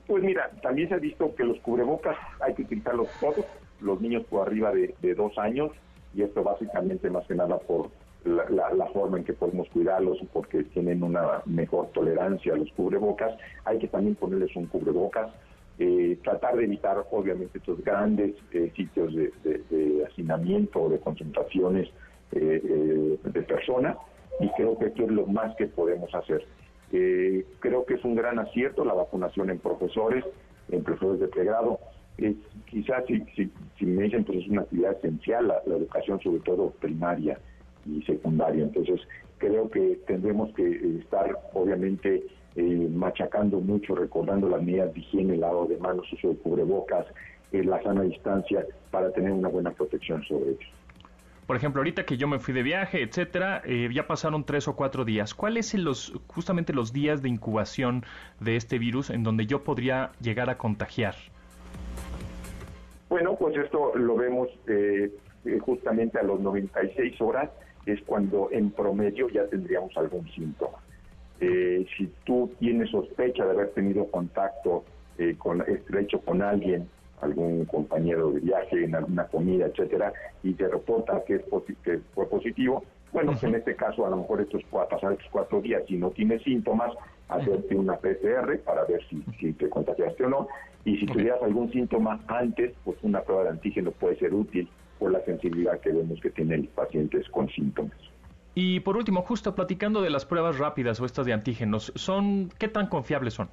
[0.06, 3.44] Pues mira, también se ha visto que los cubrebocas hay que utilizarlos todos,
[3.80, 5.72] los niños por arriba de, de dos años,
[6.14, 7.90] y esto básicamente más que nada por
[8.24, 13.36] la, forma en que podemos cuidarlos porque tienen una mejor tolerancia a los cubrebocas.
[13.64, 15.32] Hay que también ponerles un cubrebocas.
[15.78, 21.88] Eh, tratar de evitar, obviamente, estos grandes eh, sitios de, hacinamiento o de concentraciones
[22.32, 23.96] eh, de personas
[24.40, 26.46] y creo que esto es lo más que podemos hacer.
[26.90, 30.24] creo que es un gran acierto la vacunación en profesores,
[30.70, 31.78] en profesores de pregrado.
[32.66, 33.24] quizás si,
[33.78, 37.38] si, me dicen, pues es una actividad esencial la educación, sobre todo primaria
[37.86, 38.64] y secundaria.
[38.64, 39.00] Entonces,
[39.42, 45.36] creo que tendremos que eh, estar, obviamente, eh, machacando mucho, recordando las medidas de higiene,
[45.36, 47.06] lavado de manos, uso de cubrebocas,
[47.50, 50.70] eh, la sana distancia, para tener una buena protección sobre ellos.
[51.48, 55.04] Por ejemplo, ahorita que yo me fui de viaje, etcétera, ya pasaron tres o cuatro
[55.04, 55.34] días.
[55.34, 58.04] ¿Cuáles son los, justamente los días de incubación
[58.38, 61.14] de este virus en donde yo podría llegar a contagiar?
[63.10, 64.48] Bueno, pues esto lo vemos
[65.60, 67.50] justamente a los 96 horas
[67.86, 70.78] es cuando en promedio ya tendríamos algún síntoma.
[71.40, 74.84] Eh, si tú tienes sospecha de haber tenido contacto
[75.18, 76.88] eh, con, estrecho con alguien,
[77.20, 81.42] algún compañero de viaje, en alguna comida, etcétera, y te reporta que, es
[81.82, 85.28] que fue positivo, bueno, pues en este caso a lo mejor estos puede pasar estos
[85.30, 85.82] cuatro días.
[85.86, 86.92] Si no tienes síntomas,
[87.28, 90.48] hacerte una PCR para ver si, si te contagiaste o no.
[90.84, 94.68] Y si tuvieras algún síntoma antes, pues una prueba de antígeno puede ser útil
[95.02, 97.98] por la sensibilidad que vemos que tienen pacientes con síntomas.
[98.54, 102.68] Y por último, justo platicando de las pruebas rápidas o estas de antígenos, son ¿qué
[102.68, 103.48] tan confiables son?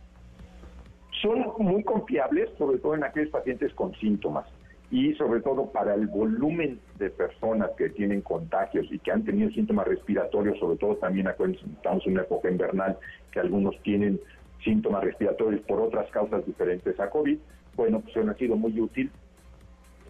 [1.24, 4.46] Son muy confiables, sobre todo en aquellos pacientes con síntomas
[4.92, 9.50] y sobre todo para el volumen de personas que tienen contagios y que han tenido
[9.50, 12.96] síntomas respiratorios, sobre todo también estamos en una época invernal
[13.32, 14.20] que algunos tienen
[14.64, 17.40] síntomas respiratorios por otras causas diferentes a COVID,
[17.76, 19.10] bueno, pues ha sido muy útil,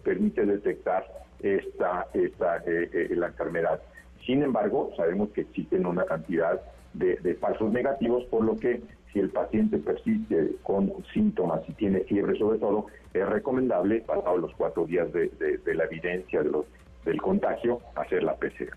[0.04, 1.04] permite detectar
[1.42, 3.80] esta, esta eh, eh, la enfermedad.
[4.26, 6.60] Sin embargo, sabemos que existen una cantidad
[6.94, 12.00] de, de, falsos negativos, por lo que si el paciente persiste con síntomas y tiene
[12.00, 15.30] fiebre sobre todo, es recomendable, pasados los cuatro días de,
[15.66, 16.66] la evidencia de los,
[17.04, 18.76] del contagio, hacer la PCR.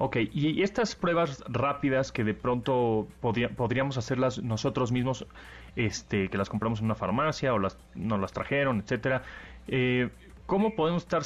[0.00, 5.26] Ok, y estas pruebas rápidas que de pronto podríamos hacerlas nosotros mismos,
[5.74, 9.22] este, que las compramos en una farmacia o las, nos las trajeron, etcétera,
[9.66, 10.10] eh,
[10.46, 11.24] ¿cómo podemos estar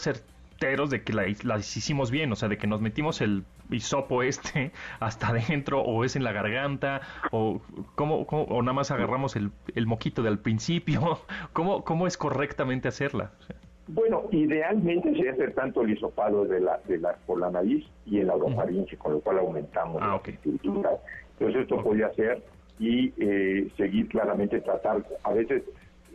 [0.62, 2.32] certeros de que las hicimos bien?
[2.32, 6.32] O sea, de que nos metimos el hisopo este hasta adentro o es en la
[6.32, 7.60] garganta o
[7.94, 11.18] cómo, o nada más agarramos el, el moquito del principio.
[11.52, 13.32] ¿Cómo, ¿Cómo es correctamente hacerla?
[13.88, 18.20] Bueno, idealmente sería hacer tanto el hisopado de la, de la, por la nariz y
[18.20, 20.90] en la orofaringe, con lo cual aumentamos ah, la estructura.
[21.32, 22.42] Entonces esto podría ser
[22.78, 25.04] y eh, seguir claramente tratar.
[25.24, 25.64] A veces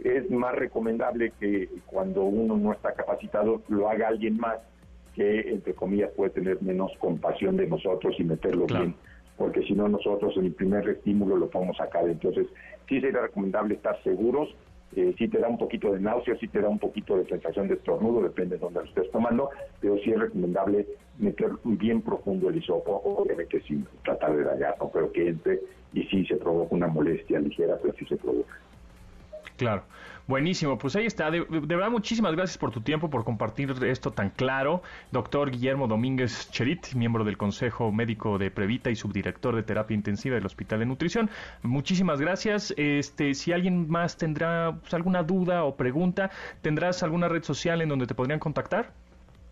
[0.04, 4.58] es más recomendable que cuando uno no está capacitado lo haga alguien más
[5.16, 8.96] que, entre comillas, puede tener menos compasión de nosotros y meterlo bien,
[9.36, 12.08] porque si no nosotros en el primer estímulo lo podemos sacar.
[12.08, 12.48] Entonces
[12.88, 14.56] sí sería recomendable estar seguros
[14.96, 17.68] eh, si te da un poquito de náusea, si te da un poquito de sensación
[17.68, 19.50] de estornudo, depende de dónde lo estés tomando,
[19.82, 24.90] pero sí es recomendable meter bien profundo el hisopo, obviamente sin tratar de dañar, no
[24.90, 25.60] creo que entre,
[25.94, 28.56] y si se provoca una molestia ligera, pero sí se provoca.
[29.58, 29.84] Claro.
[30.28, 31.32] Buenísimo, pues ahí está.
[31.32, 34.84] De, verdad, muchísimas gracias por tu tiempo, por compartir esto tan claro.
[35.12, 40.36] Doctor Guillermo Domínguez Cherit, miembro del Consejo Médico de Previta y subdirector de Terapia Intensiva
[40.36, 41.30] del Hospital de Nutrición.
[41.63, 42.74] Muchísimas gracias.
[42.76, 46.30] Este, si alguien más tendrá pues, alguna duda o pregunta,
[46.62, 48.91] ¿tendrás alguna red social en donde te podrían contactar?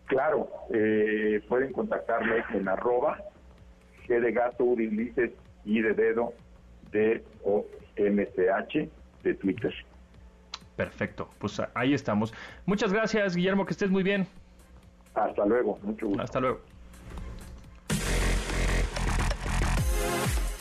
[0.07, 3.17] Claro, eh, pueden contactarme en arroba
[4.07, 6.33] G de gato, y de dedo,
[6.91, 7.65] D O
[7.95, 8.89] M C H
[9.23, 9.73] de Twitter.
[10.75, 12.33] Perfecto, pues ahí estamos.
[12.65, 14.27] Muchas gracias, Guillermo, que estés muy bien.
[15.13, 16.23] Hasta luego, mucho gusto.
[16.23, 16.59] Hasta luego.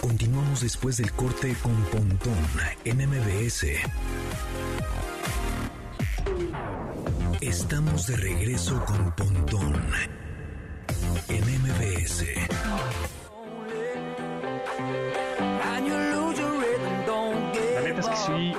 [0.01, 2.37] Continuamos después del corte con Pontón
[2.85, 3.67] en MBS.
[7.41, 9.83] Estamos de regreso con Pontón
[11.29, 12.25] en MBS.
[17.99, 18.53] es que sí,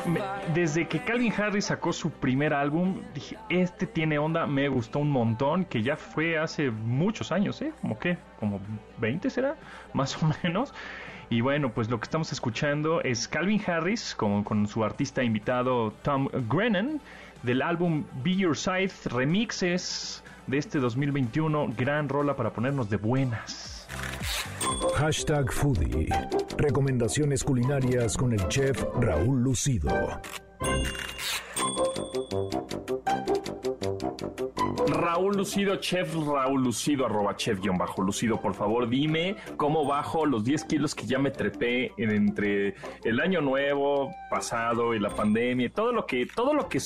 [0.55, 5.11] desde que Calvin Harris sacó su primer álbum, dije, este tiene onda, me gustó un
[5.11, 7.73] montón, que ya fue hace muchos años, ¿eh?
[7.81, 8.61] Como que, como
[8.99, 9.57] 20 será,
[9.93, 10.73] más o menos.
[11.29, 15.91] Y bueno, pues lo que estamos escuchando es Calvin Harris con, con su artista invitado
[16.03, 17.01] Tom Grennan
[17.43, 21.73] del álbum Be Your Side Remixes de este 2021.
[21.75, 23.74] Gran rola para ponernos de buenas.
[24.95, 26.09] Hashtag Foodie.
[26.57, 29.89] Recomendaciones culinarias con el chef Raúl Lucido.
[34.95, 40.25] Raúl Lucido, chef Raúl Lucido, arroba chef guion bajo Lucido, por favor dime cómo bajo
[40.25, 45.09] los 10 kilos que ya me trepé en, entre el año nuevo pasado y la
[45.09, 46.79] pandemia, todo lo que, todo lo que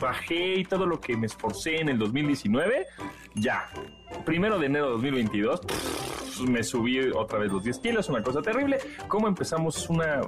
[0.00, 2.86] bajé y todo lo que me esforcé en el 2019,
[3.34, 3.68] ya.
[4.24, 5.60] Primero de enero de 2022
[6.48, 8.78] me subí otra vez los 10 kilos, una cosa terrible.
[9.06, 10.22] ¿Cómo empezamos una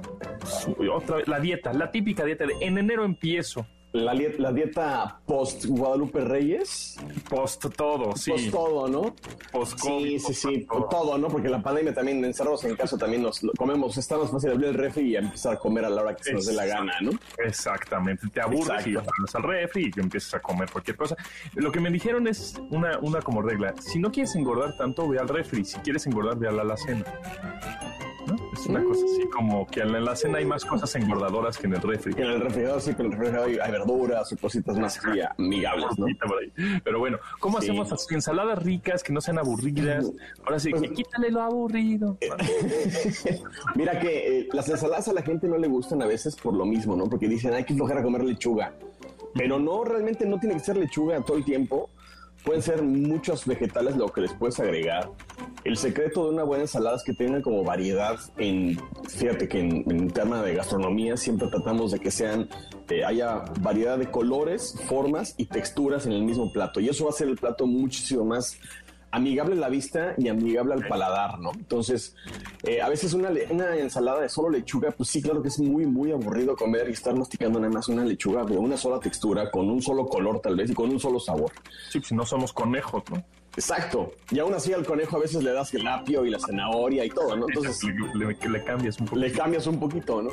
[0.91, 3.65] otra la dieta, la típica dieta de en enero empiezo?
[3.93, 6.97] La, la, dieta post Guadalupe Reyes.
[7.29, 8.31] Post todo, sí.
[8.31, 9.15] Post todo, ¿no?
[9.51, 11.17] Post Sí, sí, sí, todo.
[11.17, 11.27] ¿no?
[11.27, 14.73] Porque la pandemia también, encerrados en casa, también nos comemos, está más fácil abrir el
[14.73, 17.11] refri y empezar a comer a la hora que se nos dé la gana, ¿no?
[17.45, 21.15] Exactamente, te aburres y vas al refri y empiezas a comer cualquier cosa.
[21.53, 25.19] Lo que me dijeron es una, una como regla, si no quieres engordar tanto, ve
[25.19, 27.05] al refri, si quieres engordar, ve a la alacena.
[28.63, 31.73] Es una cosa así como que en la cena hay más cosas engordadoras que en
[31.73, 32.13] el refri.
[32.15, 35.01] En el refrigerador sí, pero en el refrigerador hay, verduras o cositas más
[35.37, 36.05] amigables, ¿no?
[36.81, 38.15] Pero bueno, ¿cómo hacemos así?
[38.15, 40.09] Ensaladas ricas que no sean aburridas.
[40.45, 42.17] Ahora sí, pues, quítale lo aburrido.
[43.75, 46.65] Mira que eh, las ensaladas a la gente no le gustan a veces por lo
[46.65, 47.09] mismo, ¿no?
[47.09, 48.71] Porque dicen, hay que flojar a comer lechuga.
[49.33, 51.89] Pero no, realmente no tiene que ser lechuga todo el tiempo
[52.43, 55.09] pueden ser muchos vegetales lo que les puedes agregar.
[55.63, 59.89] El secreto de una buena ensalada es que tenga como variedad en, fíjate que en,
[59.89, 62.49] en tema de gastronomía siempre tratamos de que sean,
[62.89, 66.81] eh, haya variedad de colores, formas y texturas en el mismo plato.
[66.81, 68.59] Y eso va a hacer el plato muchísimo más
[69.11, 71.51] amigable a la vista y amigable al paladar, ¿no?
[71.53, 72.15] Entonces,
[72.63, 75.85] eh, a veces una, una, ensalada de solo lechuga, pues sí, claro que es muy,
[75.85, 79.69] muy aburrido comer y estar masticando nada más una lechuga de una sola textura, con
[79.69, 81.51] un solo color tal vez y con un solo sabor.
[81.89, 83.23] Sí, si no somos conejos, ¿no?
[83.55, 84.11] Exacto.
[84.31, 87.09] Y aún así al conejo a veces le das el apio y la zanahoria y
[87.09, 87.45] todo, ¿no?
[87.47, 87.79] Entonces
[88.15, 89.25] le, cambias un poquito.
[89.25, 90.29] Le cambias un poquito, ¿no?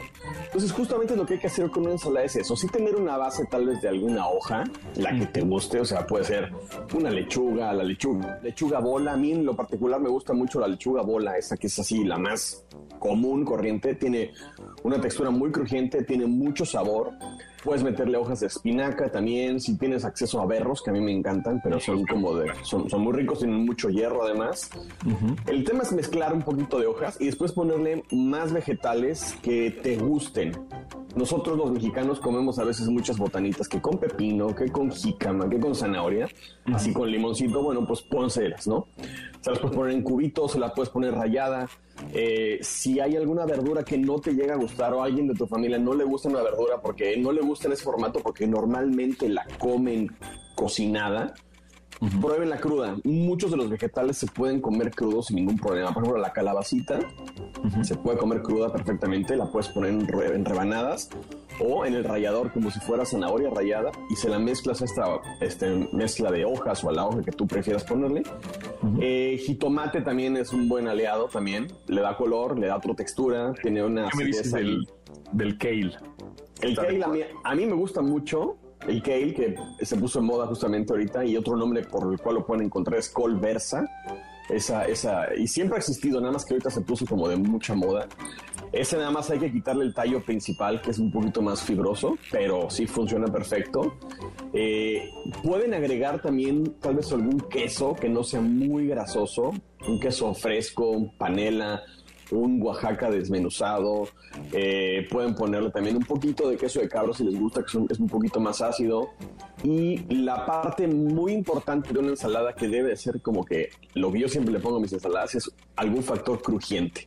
[0.47, 2.57] Entonces justamente lo que hay que hacer con una ensalada es eso.
[2.57, 4.65] Sí tener una base tal vez de alguna hoja,
[4.97, 6.51] la que te guste, o sea, puede ser
[6.95, 9.13] una lechuga, la lechuga, lechuga bola.
[9.13, 12.05] A mí en lo particular me gusta mucho la lechuga bola, esa que es así
[12.05, 12.65] la más
[12.99, 13.95] común, corriente.
[13.97, 14.33] Tiene
[14.83, 17.13] una textura muy crujiente, tiene mucho sabor.
[17.63, 21.13] Puedes meterle hojas de espinaca también, si tienes acceso a berros, que a mí me
[21.13, 24.71] encantan, pero son como de, son, son muy ricos, tienen mucho hierro además.
[25.47, 29.97] El tema es mezclar un poquito de hojas y después ponerle más vegetales que te
[29.97, 30.53] gusten.
[31.17, 35.59] Nosotros los mexicanos comemos a veces muchas botanitas que con pepino, que con jícama, que
[35.59, 36.29] con zanahoria,
[36.73, 38.87] así con limoncito, bueno, pues pónselas, ¿no?
[39.41, 41.69] Se las puedes poner en cubitos, se las puedes poner rayada.
[42.13, 45.35] Eh, si hay alguna verdura que no te llega a gustar o a alguien de
[45.35, 48.47] tu familia no le gusta una verdura porque no le gusta en ese formato porque
[48.47, 50.11] normalmente la comen
[50.55, 51.35] cocinada,
[52.21, 52.97] Prueben la cruda.
[53.05, 55.93] Muchos de los vegetales se pueden comer crudos sin ningún problema.
[55.93, 56.99] Por ejemplo, la calabacita
[57.83, 59.37] se puede comer cruda perfectamente.
[59.37, 61.11] La puedes poner en, re- en rebanadas
[61.61, 65.05] o en el rallador como si fuera zanahoria rallada y se la mezclas a esta
[65.43, 68.23] este, mezcla de hojas o a la hoja que tú prefieras ponerle.
[68.99, 71.67] Eh, jitomate también es un buen aliado también.
[71.87, 73.53] Le da color, le da otra textura.
[73.61, 74.89] Tiene una ¿Qué me dices del,
[75.33, 75.93] del kale?
[76.63, 78.57] El kale a mí, a mí me gusta mucho.
[78.87, 82.37] El kale que se puso en moda justamente ahorita y otro nombre por el cual
[82.37, 83.85] lo pueden encontrar es col versa.
[84.49, 87.75] Esa, esa, y siempre ha existido, nada más que ahorita se puso como de mucha
[87.75, 88.09] moda.
[88.73, 92.17] Ese nada más hay que quitarle el tallo principal, que es un poquito más fibroso,
[92.31, 93.95] pero sí funciona perfecto.
[94.53, 95.09] Eh,
[95.43, 99.53] pueden agregar también tal vez algún queso que no sea muy grasoso,
[99.87, 101.83] un queso fresco, panela,
[102.31, 104.09] un Oaxaca desmenuzado.
[104.53, 107.99] Eh, pueden ponerle también un poquito de queso de cabro si les gusta, que es
[108.01, 109.11] un poquito más ácido.
[109.65, 114.11] Y la parte muy importante de una ensalada que debe de ser como que lo
[114.13, 117.07] que yo siempre le pongo a mis ensaladas es algún factor crujiente.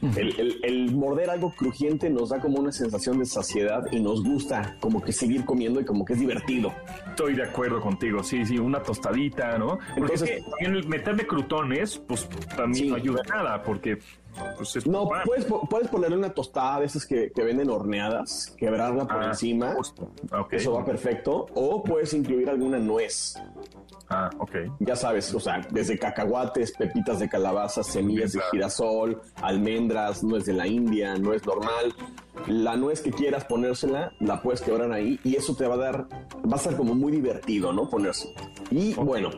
[0.00, 4.22] El, el- el morder algo crujiente nos da como una sensación de saciedad y nos
[4.22, 6.72] gusta como que seguir comiendo y como que es divertido.
[7.08, 9.78] Estoy de acuerdo contigo, sí, sí, una tostadita, ¿no?
[9.96, 12.90] Porque Entonces- es que también el meterle crutones, pues también Sí.
[12.90, 13.98] no ayuda en nada, porque
[14.56, 19.06] pues es No, puedes, puedes ponerle una tostada de esas que, que venden horneadas, quebrarla
[19.06, 19.74] por Ah, encima.
[20.32, 20.46] Ah.
[20.50, 21.46] Eso va perfecto.
[21.54, 23.34] O puedes incluir alguna nuez.
[24.10, 24.52] Ah, ok.
[24.80, 28.50] Ya sabes, o sea, desde cacahuates, pepitas de calabaza, semillas de claro.
[28.52, 31.94] girasol, almendras, nuez de la India, nuez normal.
[32.46, 36.08] La nuez que quieras ponérsela, la puedes quebrar ahí y eso te va a dar,
[36.50, 37.88] va a ser como muy divertido, ¿no?
[37.88, 38.32] Ponerse.
[38.70, 39.30] Y bueno,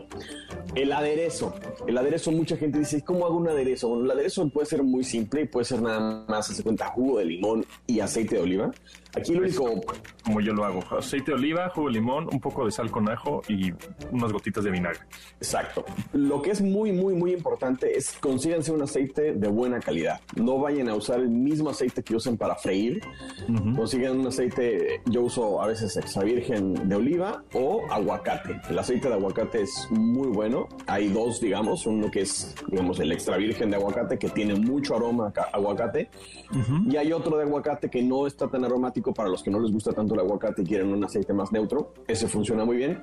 [0.74, 1.54] el aderezo.
[1.86, 3.88] El aderezo, mucha gente dice, ¿cómo hago un aderezo?
[3.88, 7.18] Bueno, el aderezo puede ser muy simple y puede ser nada más, se cuenta, jugo
[7.18, 8.70] de limón y aceite de oliva.
[9.16, 9.80] Aquí lo único,
[10.24, 10.80] Como yo lo hago.
[10.96, 13.72] Aceite de oliva, jugo de limón, un poco de sal con ajo y
[14.12, 15.00] unas gotitas de vinagre.
[15.38, 15.84] Exacto.
[16.12, 20.20] Lo que es muy, muy, muy importante es consíganse un aceite de buena calidad.
[20.36, 23.00] No vayan a usar el mismo aceite que usen para freír.
[23.76, 28.60] Consigan un aceite, yo uso a veces extra virgen de oliva o aguacate.
[28.68, 30.68] El aceite de aguacate es muy bueno.
[30.86, 34.94] Hay dos, digamos, uno que es, digamos, el extra virgen de aguacate que tiene mucho
[34.96, 36.08] aroma a ca- aguacate.
[36.88, 39.72] Y hay otro de aguacate que no está tan aromático para los que no les
[39.72, 41.94] gusta tanto el aguacate y quieren un aceite más neutro.
[42.06, 43.02] Ese funciona muy bien.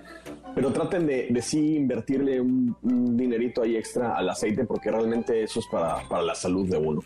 [0.55, 5.43] Pero traten de, de sí invertirle un, un dinerito ahí extra al aceite porque realmente
[5.43, 7.01] eso es para, para la salud de uno.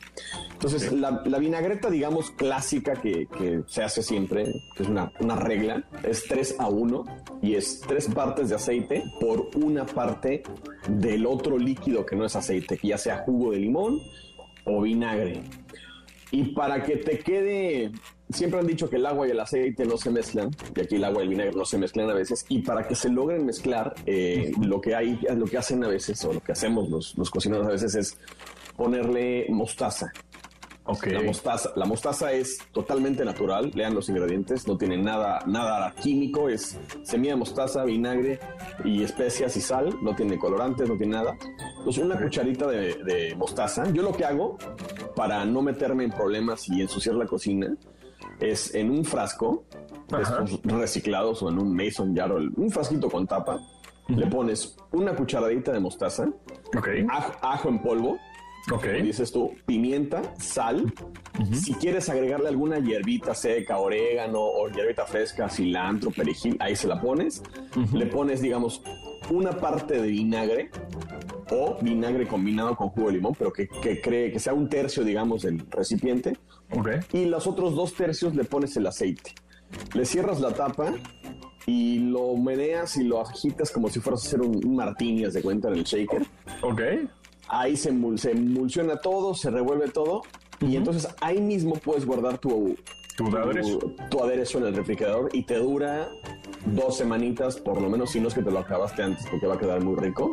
[0.53, 5.35] Entonces, la, la vinagreta, digamos, clásica que, que se hace siempre, que es una, una
[5.35, 7.03] regla, es 3 a 1
[7.41, 10.43] y es tres partes de aceite por una parte
[10.87, 13.99] del otro líquido que no es aceite, que ya sea jugo de limón
[14.65, 15.43] o vinagre.
[16.31, 17.91] Y para que te quede,
[18.29, 21.03] siempre han dicho que el agua y el aceite no se mezclan, y aquí el
[21.03, 23.93] agua y el vinagre no se mezclan a veces, y para que se logren mezclar,
[24.05, 27.29] eh, lo que hay, lo que hacen a veces, o lo que hacemos los, los
[27.29, 28.17] cocineros a veces es
[28.77, 30.11] ponerle mostaza.
[30.85, 31.07] Ok.
[31.07, 36.49] La mostaza, la mostaza es totalmente natural, lean los ingredientes, no tiene nada, nada químico,
[36.49, 38.39] es semilla de mostaza, vinagre
[38.83, 41.37] y especias y sal, no tiene colorantes, no tiene nada.
[41.77, 43.91] Entonces una cucharita de, de mostaza.
[43.91, 44.57] Yo lo que hago
[45.15, 47.75] para no meterme en problemas y ensuciar la cocina
[48.39, 49.65] es en un frasco,
[50.19, 53.59] estos reciclados o en un mason jar, o un frasquito con tapa,
[54.07, 56.27] le pones una cucharadita de mostaza,
[57.41, 58.17] ajo en polvo,
[58.71, 58.85] Ok.
[59.01, 60.93] dices tú, pimienta, sal.
[61.53, 67.01] Si quieres agregarle alguna hierbita seca, orégano o hierbita fresca, cilantro, perejil, ahí se la
[67.01, 67.41] pones.
[67.93, 68.83] Le pones, digamos,
[69.29, 70.69] una parte de vinagre
[71.49, 75.03] o vinagre combinado con jugo de limón, pero que, que cree que sea un tercio,
[75.03, 76.37] digamos, del recipiente.
[76.71, 76.89] Ok.
[77.13, 79.33] Y los otros dos tercios le pones el aceite.
[79.93, 80.93] Le cierras la tapa
[81.65, 85.41] y lo meneas y lo agitas como si fueras a hacer un, un martini, de
[85.41, 86.25] cuenta, en el shaker
[86.61, 86.81] Ok.
[87.47, 90.21] Ahí se, emul- se emulsiona todo, se revuelve todo
[90.59, 92.75] y entonces ahí mismo puedes guardar tu,
[93.17, 93.79] Tu aderezo.
[94.09, 96.07] tu aderezo en el refrigerador y te dura
[96.65, 99.55] dos semanitas por lo menos, si no es que te lo acabaste antes porque va
[99.55, 100.31] a quedar muy rico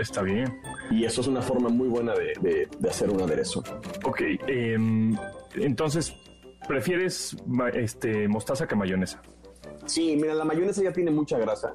[0.00, 0.58] Está bien.
[0.90, 3.62] y eso es una forma muy buena de, de- de hacer un aderezo.
[4.04, 4.22] Ok.
[4.46, 5.16] em,
[5.56, 6.14] entonces,
[6.66, 7.36] ¿prefieres
[7.74, 9.20] este, mostaza que mayonesa?
[9.84, 11.72] Sí, mira, la mayonesa ya tiene mucha grasa.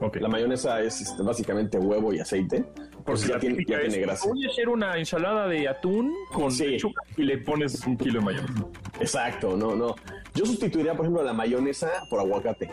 [0.00, 0.16] Ok.
[0.16, 2.64] La mayonesa es este, básicamente huevo y aceite.
[3.04, 4.28] Pues Porque ya la tiene, ya tiene grasa.
[4.28, 6.66] Voy a hacer una ensalada de atún con Sí.
[6.66, 8.66] lechuga y le pones un kilo de mayonesa.
[8.98, 9.94] Exacto, no, no.
[10.34, 12.70] Yo sustituiría, por ejemplo, la mayonesa por aguacate,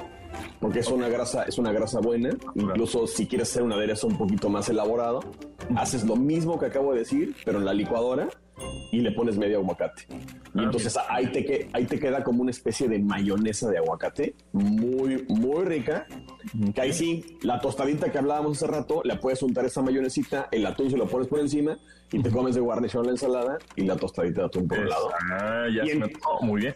[0.60, 2.30] porque es una grasa, es una grasa buena.
[2.56, 5.20] Incluso si quieres hacer un aderezo un poquito más elaborado,
[5.76, 8.30] haces lo mismo que acabo de decir, pero en la licuadora
[8.92, 10.04] y le pones medio aguacate.
[10.10, 13.78] Y Ah, entonces ahí te, que- ahí te queda como una especie de mayonesa de
[13.78, 16.06] aguacate, muy, muy rica.
[16.76, 20.66] Que ahí sí, la tostadita que hablábamos hace rato, le puedes untar esa mayonesita, el
[20.66, 21.78] atún se lo pones por encima
[22.12, 25.10] y te comes de guarnición la ensalada y la tostadita de atún por un lado.
[25.32, 26.44] Ah, ya se en- me antojó.
[26.46, 26.76] Muy bien.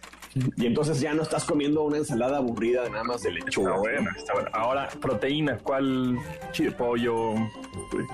[0.57, 3.69] Y entonces ya no estás comiendo una ensalada aburrida de nada más de lechuga.
[3.71, 4.49] Está buena, está buena.
[4.53, 6.17] Ahora, proteína, ¿cuál?
[6.51, 7.33] Chile, pollo,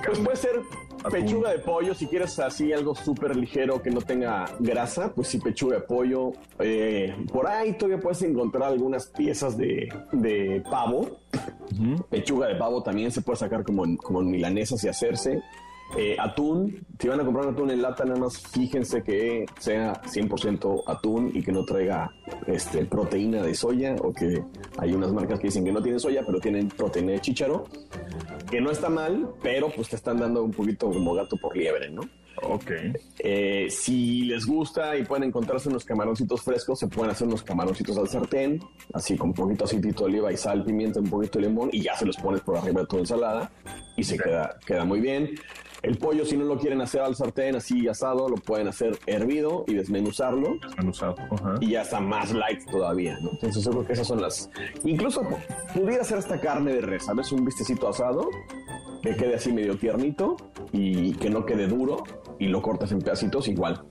[0.05, 0.61] Pues puede ser.
[1.09, 5.39] Pechuga de pollo, si quieres así algo súper ligero que no tenga grasa, pues sí,
[5.39, 6.31] pechuga de pollo.
[6.59, 11.19] Eh, por ahí todavía puedes encontrar algunas piezas de, de pavo.
[12.09, 15.41] Pechuga de pavo también se puede sacar como en, como en milanesas y hacerse.
[15.97, 20.83] Eh, atún, si van a comprar atún en lata, nada más fíjense que sea 100%
[20.87, 22.13] atún y que no traiga
[22.47, 24.41] este, proteína de soya o que
[24.77, 27.65] hay unas marcas que dicen que no tienen soya, pero tienen proteína de chícharo,
[28.49, 31.89] que no está mal, pero pues te están dando un poquito como gato por liebre,
[31.89, 32.01] ¿no?
[32.43, 32.71] Ok.
[33.19, 37.97] Eh, si les gusta y pueden encontrarse unos camaroncitos frescos, se pueden hacer unos camaroncitos
[37.97, 38.59] al sartén,
[38.93, 41.81] así con un poquito aceitito de oliva y sal, pimienta, un poquito de limón y
[41.81, 43.51] ya se los pones por arriba de tu ensalada
[43.97, 45.35] y se queda, queda muy bien.
[45.81, 49.65] El pollo, si no lo quieren hacer al sartén así asado, lo pueden hacer hervido
[49.67, 51.15] y desmenuzarlo Desmenuzado.
[51.31, 51.55] Ajá.
[51.59, 53.31] y ya está más light todavía, ¿no?
[53.31, 54.49] Entonces yo creo que esas son las...
[54.83, 55.21] Incluso
[55.73, 57.31] pudiera ser esta carne de res, ¿sabes?
[57.31, 58.29] Un vistecito asado
[59.01, 60.37] que quede así medio tiernito
[60.71, 62.03] y que no quede duro
[62.37, 63.83] y lo cortas en pedacitos igual.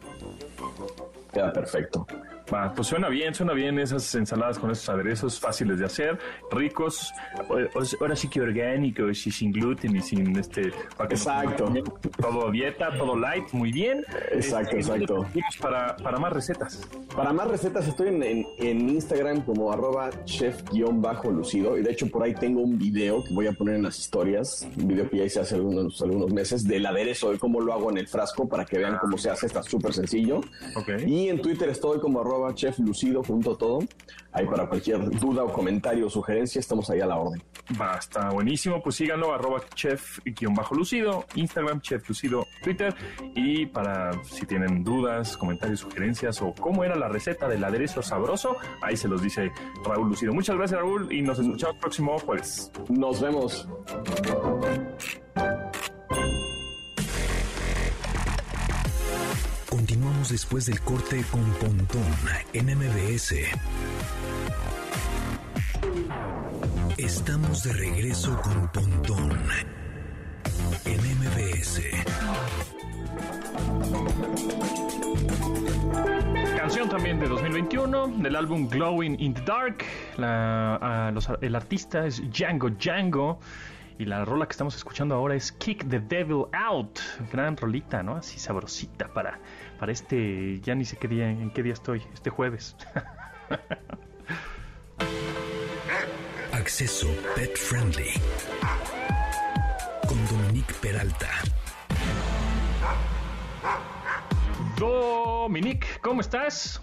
[1.32, 2.06] Queda perfecto.
[2.52, 6.18] Va, pues suena bien, suena bien esas ensaladas con esos aderezos fáciles de hacer,
[6.50, 7.12] ricos,
[8.00, 10.72] ahora sí que orgánicos y sin gluten y sin este...
[11.08, 11.72] Exacto.
[12.20, 14.04] Todo dieta, todo light, muy bien.
[14.32, 15.14] Exacto, Este, exacto.
[15.22, 16.88] vamos Para, para más recetas.
[17.14, 22.22] Para más recetas estoy en, en- en Instagram como arroba chef-lucido y de hecho por
[22.22, 25.24] ahí tengo un video que voy a poner en las historias, un video que ya
[25.24, 28.64] hice hace algunos, algunos meses del aderezo, de cómo lo hago en el frasco para
[28.64, 30.38] que vean cómo se hace, está súper sencillo.
[30.76, 30.88] Ok.
[31.06, 33.80] Y en Twitter estoy como arroba cheflucido junto a todo.
[34.32, 37.42] Ahí para cualquier duda o comentario o sugerencia estamos ahí a la orden.
[37.80, 38.80] Va, está buenísimo.
[38.82, 42.94] Pues síganlo, arroba chef-lucido, Instagram, chef lucido, Twitter.
[43.34, 48.56] Y para si tienen dudas, comentarios, sugerencias o cómo era la receta del aderezo sabroso,
[48.82, 49.50] ahí se los dice
[49.84, 50.32] Raúl Lucido.
[50.32, 52.70] Muchas gracias, Raúl, y nos escuchamos el próximo jueves.
[52.88, 53.68] Nos vemos.
[60.28, 62.04] Después del corte con Pontón
[62.52, 63.34] en MBS.
[66.98, 69.38] Estamos de regreso con Pontón
[70.84, 71.80] en MBS.
[76.56, 79.84] Canción también de 2021 del álbum Glowing in the Dark.
[80.18, 83.40] Ah, el artista es Django Django.
[83.98, 87.00] Y la rola que estamos escuchando ahora es Kick the Devil Out.
[87.30, 88.16] Gran rolita, ¿no?
[88.16, 89.38] Así sabrosita para,
[89.80, 90.60] para este.
[90.60, 92.02] Ya ni sé qué día, en qué día estoy.
[92.12, 92.76] Este jueves.
[96.52, 98.12] Acceso Pet Friendly.
[100.06, 101.30] Con Dominique Peralta.
[104.76, 106.82] Dominique, ¿cómo estás?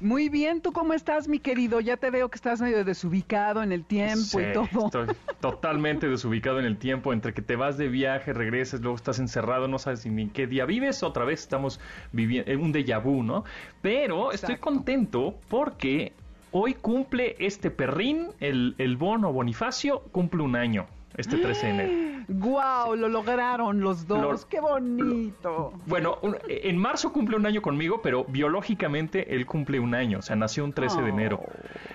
[0.00, 1.80] Muy bien, ¿tú cómo estás, mi querido?
[1.80, 4.86] Ya te veo que estás medio desubicado en el tiempo Sí, y todo.
[4.86, 5.06] Estoy
[5.40, 9.68] totalmente desubicado en el tiempo, entre que te vas de viaje, regresas, luego estás encerrado,
[9.68, 11.80] no sabes ni en qué día vives, otra vez estamos
[12.12, 13.44] viviendo un déjà vu, ¿no?
[13.80, 16.12] Pero estoy contento porque
[16.50, 20.86] hoy cumple este perrín, el, el bono Bonifacio, cumple un año,
[21.16, 22.24] este 13 de enero.
[22.28, 22.96] ¡Guau!
[22.96, 24.42] Lo lograron los dos.
[24.42, 25.72] Lo- ¡Qué bonito!
[25.86, 30.22] Bueno, un- en marzo cumple un año conmigo, pero biológicamente él cumple un año, o
[30.22, 31.40] sea, nació un 13 de enero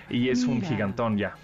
[0.08, 1.34] y es un gigantón ya.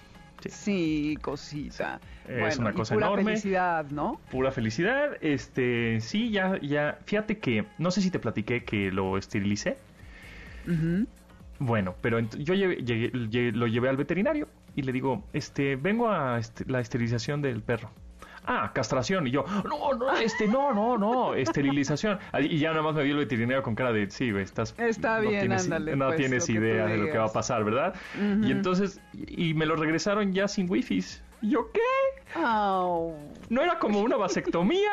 [0.40, 0.48] Sí.
[0.50, 2.00] Sí, cosita.
[2.28, 3.24] Es Bueno, una cosa pura enorme.
[3.24, 4.20] felicidad, ¿no?
[4.30, 5.16] pura felicidad.
[5.20, 6.98] Este, sí, ya, ya.
[7.06, 9.78] Fíjate que, no sé si te platiqué que lo esterilicé.
[11.58, 14.46] Bueno, pero yo llevé- llegué- lle- lo llevé al veterinario
[14.78, 17.90] y le digo, este, vengo a este- la esterilización del perro.
[18.50, 19.26] Ah, castración.
[19.26, 22.18] Y yo, no, no, este, no, no, no, esterilización.
[22.40, 24.74] Y ya nada más me vio el veterinario con cara de, sí, estás...
[24.78, 27.62] Está no bien, tienes, ándale, No pues, tienes idea de lo que va a pasar,
[27.64, 27.94] ¿verdad?
[28.42, 31.22] Y entonces, y me lo regresaron ya sin wifis.
[31.42, 31.80] Y yo, ¿qué?
[32.42, 33.14] Au.
[33.50, 34.90] ¿No era como una vasectomía?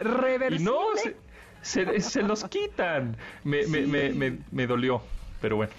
[0.00, 0.64] Y Reversible.
[0.64, 1.16] no, se,
[1.60, 3.16] se- se los quitan.
[3.44, 5.02] Me, me, me, me, me dolió,
[5.40, 5.72] pero bueno.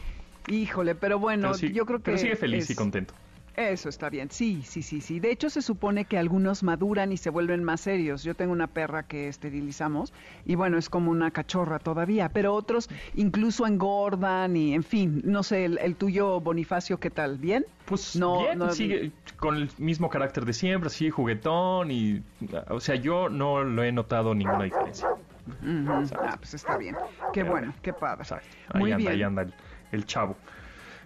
[0.47, 2.03] Híjole, pero bueno, Pero sí- yo creo que...
[2.05, 3.13] Pero sigue feliz y contento.
[3.55, 5.19] Eso está bien, sí, sí, sí, sí.
[5.19, 8.23] De hecho, se supone que algunos maduran y se vuelven más serios.
[8.23, 10.11] Yo tengo una perra que esterilizamos
[10.43, 15.43] y bueno, es como una cachorra todavía, pero otros incluso engordan y en fin, no
[15.43, 17.37] sé, el, el tuyo Bonifacio, ¿qué tal?
[17.37, 17.63] ¿Bien?
[17.85, 22.23] Pues No, bien, no- sigue con el mismo carácter de siempre, así juguetón y...
[22.69, 25.09] O sea, yo no lo he notado ninguna diferencia.
[26.23, 26.95] Ah, pues está bien.
[27.31, 28.25] Qué Pero bueno, qué padre.
[28.69, 29.11] Ahí Muy anda, bien.
[29.13, 29.53] ahí anda el,
[29.93, 30.37] el chavo.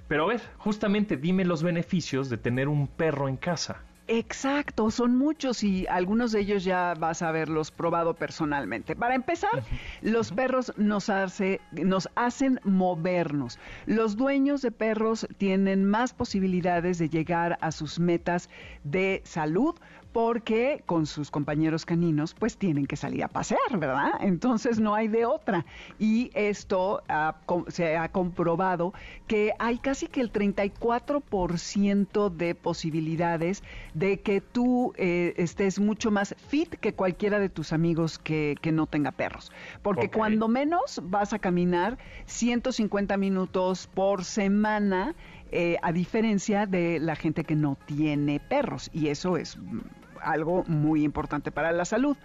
[0.08, 3.82] Pero a ver, justamente dime los beneficios de tener un perro en casa.
[4.10, 8.96] Exacto, son muchos y algunos de ellos ya vas a haberlos probado personalmente.
[8.96, 9.64] Para empezar,
[10.02, 13.60] los perros nos, hace, nos hacen movernos.
[13.86, 18.50] Los dueños de perros tienen más posibilidades de llegar a sus metas
[18.86, 19.76] de salud
[20.12, 24.12] porque con sus compañeros caninos pues tienen que salir a pasear, ¿verdad?
[24.22, 25.66] Entonces no hay de otra.
[26.00, 27.36] Y esto ha
[27.68, 28.94] se ha comprobado
[29.28, 36.36] que hay casi que el 34% de posibilidades de que tú eh, estés mucho más
[36.48, 39.52] fit que cualquiera de tus amigos que, que no tenga perros.
[39.82, 45.16] Porque cuando menos vas a caminar 150 minutos por semana,
[45.52, 48.90] eh, a diferencia de la gente que no tiene perros.
[48.94, 49.80] Y eso es mm,
[50.22, 52.18] algo muy importante para la salud.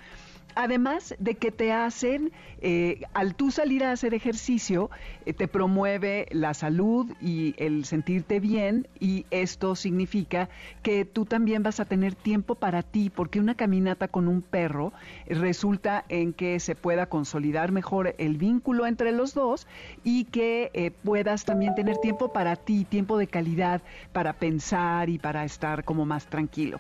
[0.55, 4.91] Además de que te hacen, eh, al tú salir a hacer ejercicio,
[5.25, 10.49] eh, te promueve la salud y el sentirte bien y esto significa
[10.83, 14.93] que tú también vas a tener tiempo para ti, porque una caminata con un perro
[15.27, 19.67] eh, resulta en que se pueda consolidar mejor el vínculo entre los dos
[20.05, 23.83] y que eh, puedas también tener tiempo para ti, tiempo de calidad
[24.13, 26.79] para pensar y para estar como más tranquilo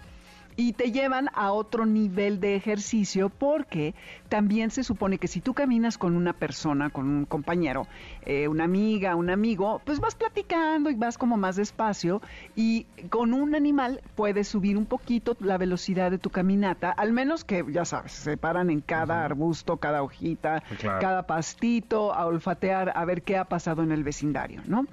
[0.56, 3.94] y te llevan a otro nivel de ejercicio porque
[4.28, 7.86] también se supone que si tú caminas con una persona, con un compañero,
[8.24, 12.20] eh, una amiga, un amigo, pues vas platicando y vas como más despacio
[12.56, 17.44] y con un animal puedes subir un poquito la velocidad de tu caminata, al menos
[17.44, 21.00] que ya sabes, se paran en cada arbusto, cada hojita, Claro.
[21.00, 24.86] cada pastito, a olfatear, a ver qué ha pasado en el vecindario, ¿no?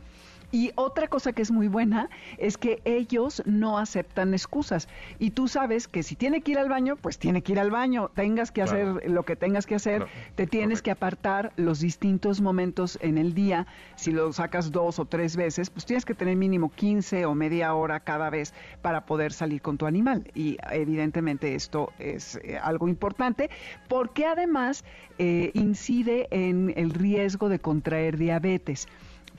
[0.51, 4.87] Y otra cosa que es muy buena es que ellos no aceptan excusas.
[5.19, 7.71] Y tú sabes que si tiene que ir al baño, pues tiene que ir al
[7.71, 8.09] baño.
[8.15, 8.97] Tengas que Claro.
[8.99, 9.97] hacer lo que tengas que hacer.
[10.03, 10.11] Claro.
[10.35, 10.83] Te tienes Correcto.
[10.83, 13.67] que apartar los distintos momentos en el día.
[13.95, 17.73] Si lo sacas dos o tres veces, pues tienes que tener mínimo 15 o media
[17.73, 20.29] hora cada vez para poder salir con tu animal.
[20.33, 23.49] Y evidentemente esto es eh, algo importante
[23.87, 24.83] porque además
[25.17, 28.87] eh, incide en el riesgo de contraer diabetes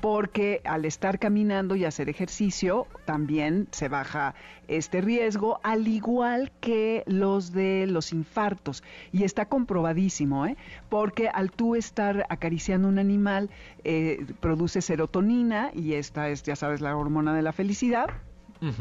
[0.00, 4.34] porque al estar caminando y hacer ejercicio también se baja
[4.68, 8.82] este riesgo, al igual que los de los infartos.
[9.12, 10.56] Y está comprobadísimo, ¿eh?
[10.88, 13.50] porque al tú estar acariciando un animal,
[13.84, 18.10] eh, produce serotonina y esta es, ya sabes, la hormona de la felicidad.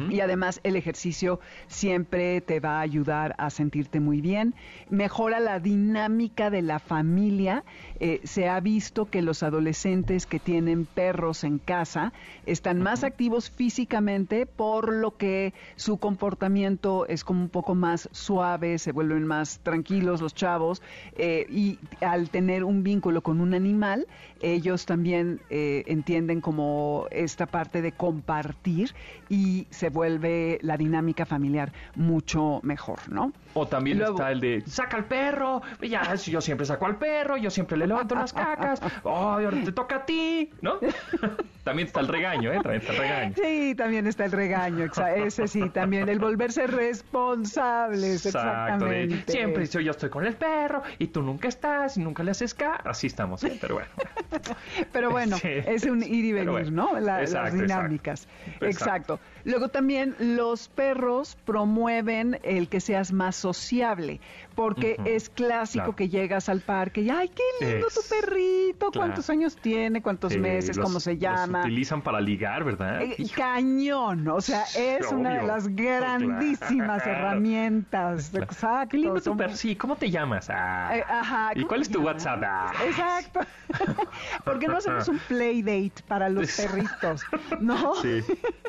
[0.10, 4.54] Y además el ejercicio siempre te va a ayudar a sentirte muy bien,
[4.90, 7.64] mejora la dinámica de la familia.
[8.00, 12.14] Eh, se ha visto que los adolescentes que tienen perros en casa
[12.46, 18.80] están más activos físicamente, por lo que su comportamiento es como un poco más suave,
[18.80, 20.82] se vuelven más tranquilos los chavos.
[21.16, 24.08] Eh, y al tener un vínculo con un animal,
[24.42, 28.94] ellos también eh, entienden como esta parte de compartir
[29.30, 33.34] y se vuelve la dinámica familiar mucho mejor, ¿no?
[33.54, 37.36] O también Luego- está el de, saca al perro, ya, yo siempre saco al perro,
[37.38, 40.76] yo siempre le levanto las cacas, oh, ahora te toca a ti, ¿no?
[41.64, 42.60] también está el regaño, ¿eh?
[42.62, 43.34] También está el regaño.
[43.42, 44.86] Sí, también está el regaño,
[45.16, 49.32] ese sí, también el volverse responsables, Exacto, exactamente.
[49.32, 52.88] siempre yo, estoy con el perro y tú nunca estás y nunca le haces caso.
[52.88, 53.58] Así estamos, ¿eh?
[53.60, 53.90] pero bueno.
[54.94, 55.48] Pero bueno, Sí.
[55.50, 57.00] es un ir y venir, bueno, ¿no?
[57.00, 58.28] La- exacto, las dinámicas.
[58.62, 58.66] Exacto.
[58.68, 59.20] Exacto.
[59.44, 64.20] Luego también los perros promueven el que seas más sociable,
[64.56, 65.96] porque es clásico Claro.
[65.96, 69.08] que llegas al parque y, ay, qué lindo tu perrito, claro.
[69.08, 71.62] cuántos años tiene, cuántos meses, los- cómo se los llama.
[71.62, 73.02] utilizan para ligar, ¿verdad?
[73.02, 76.60] Eh, Cañón, o sea, es una de las grandísimas
[77.04, 77.12] Claro.
[77.20, 78.34] herramientas.
[78.34, 78.90] Exacto.
[78.92, 79.56] Qué lindo tu perro.
[79.56, 80.50] Sí, ¿cómo te llamas?
[80.50, 80.98] Ah.
[80.98, 82.02] Eh, ajá, ¿Y ¿cómo cuál es tu?
[82.02, 82.42] WhatsApp?
[82.46, 82.72] Ah.
[82.86, 83.40] Exacto.
[84.44, 87.22] ¿Por qué no hacemos un play date para los perritos?
[87.60, 87.96] ¿No?
[87.96, 88.22] Sí,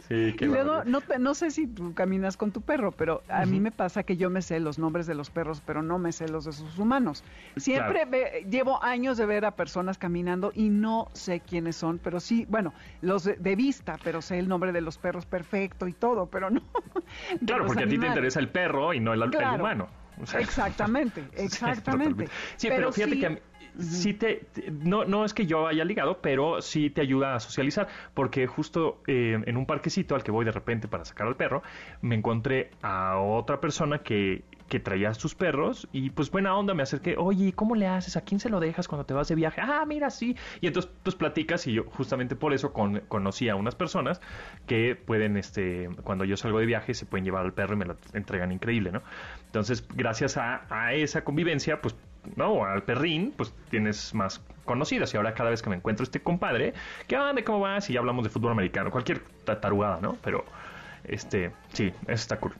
[0.08, 3.22] sí, qué y luego, no, te- no sé si tú caminas con tu perro, pero
[3.28, 5.98] a mí me pasa que yo me sé los nombres de los perros, pero no
[5.98, 7.24] me sé los de sus humanos.
[7.56, 12.20] Siempre ve- llevo años de ver a personas caminando y no sé quiénes son, pero
[12.20, 15.92] sí, bueno, los de, de vista, pero sé el nombre de los perros perfecto y
[15.92, 16.60] todo, pero no.
[17.46, 19.56] Claro, porque a ti te interesa el perro y no el, el Claro.
[19.64, 19.88] humano.
[20.20, 22.28] O sea, Exactamente, exactamente.
[22.56, 23.38] Sí, pero, fíjate sí- que a mí,
[23.78, 27.88] sí te, no, no es que yo haya ligado, pero sí te ayuda a socializar,
[28.14, 31.62] porque justo eh, en un parquecito al que voy de repente para sacar al perro,
[32.02, 36.84] me encontré a otra persona que que traía sus perros y pues buena onda me
[36.84, 38.16] acerqué, oye, ¿cómo le haces?
[38.16, 39.60] ¿A quién se lo dejas cuando te vas de viaje?
[39.60, 40.36] Ah, mira, sí.
[40.60, 44.20] Y entonces pues platicas y yo justamente por eso conocí a unas personas
[44.66, 47.84] que pueden, este, cuando yo salgo de viaje se pueden llevar al perro y me
[47.84, 49.02] lo entregan increíble, ¿no?
[49.46, 51.96] Entonces, gracias a, esa convivencia, pues
[52.36, 52.64] ¿no?
[52.64, 55.12] Al perrín, pues tienes más conocidas.
[55.14, 56.74] Y ahora cada vez que me encuentro este compadre,
[57.08, 57.42] ¿qué onda?
[57.42, 57.90] ¿Cómo vas?
[57.90, 59.20] Y ya hablamos de fútbol americano, cualquier
[59.60, 60.16] tarugada, ¿no?
[60.22, 60.44] Pero,
[61.02, 62.54] este, sí, eso está cool.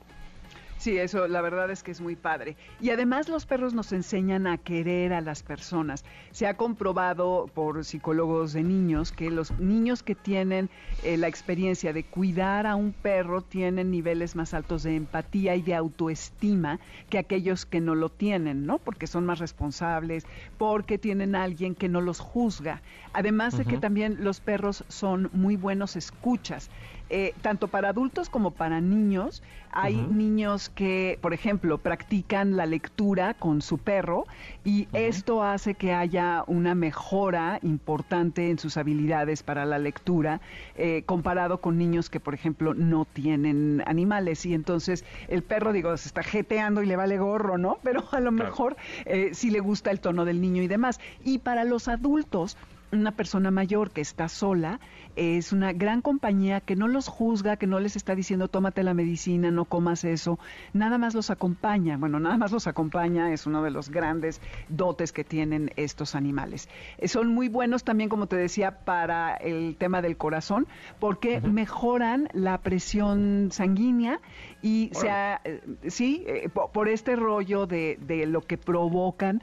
[0.81, 2.57] Sí, eso la verdad es que es muy padre.
[2.81, 6.07] Y además los perros nos enseñan a querer a las personas.
[6.31, 10.71] Se ha comprobado por psicólogos de niños que los niños que tienen
[11.03, 15.61] eh, la experiencia de cuidar a un perro tienen niveles más altos de empatía y
[15.61, 18.79] de autoestima que aquellos que no lo tienen, ¿no?
[18.79, 20.25] Porque son más responsables,
[20.57, 22.81] porque tienen a alguien que no los juzga.
[23.13, 26.71] Además de que también los perros son muy buenos escuchas.
[27.13, 29.43] Eh, tanto para adultos como para niños.
[29.73, 34.27] Hay niños que, por ejemplo, practican la lectura con su perro
[34.65, 40.41] y esto hace que haya una mejora importante en sus habilidades para la lectura
[40.77, 45.97] eh, comparado con niños que, por ejemplo, no tienen animales y entonces el perro, digo,
[45.97, 47.79] se está jeteando y le vale gorro, ¿no?
[47.83, 51.01] Pero a lo mejor eh, sí le gusta el tono del niño y demás.
[51.25, 52.57] Y para los adultos,
[52.93, 54.81] una persona mayor que está sola,
[55.17, 58.95] es una gran compañía que no los juzga, que no les está diciendo tómate la
[58.95, 60.39] medicina, no comas eso,
[60.73, 61.97] nada más los acompaña.
[61.97, 66.69] Bueno, nada más los acompaña, es uno de los grandes dotes que tienen estos animales.
[66.99, 70.67] Eh, son muy buenos también, como te decía, para el tema del corazón,
[70.99, 74.21] porque mejoran la presión sanguínea
[74.63, 79.43] y sea, eh, sí, eh, por, este rollo de, de, lo que provocan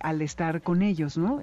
[0.00, 1.40] al estar con ellos, ¿no?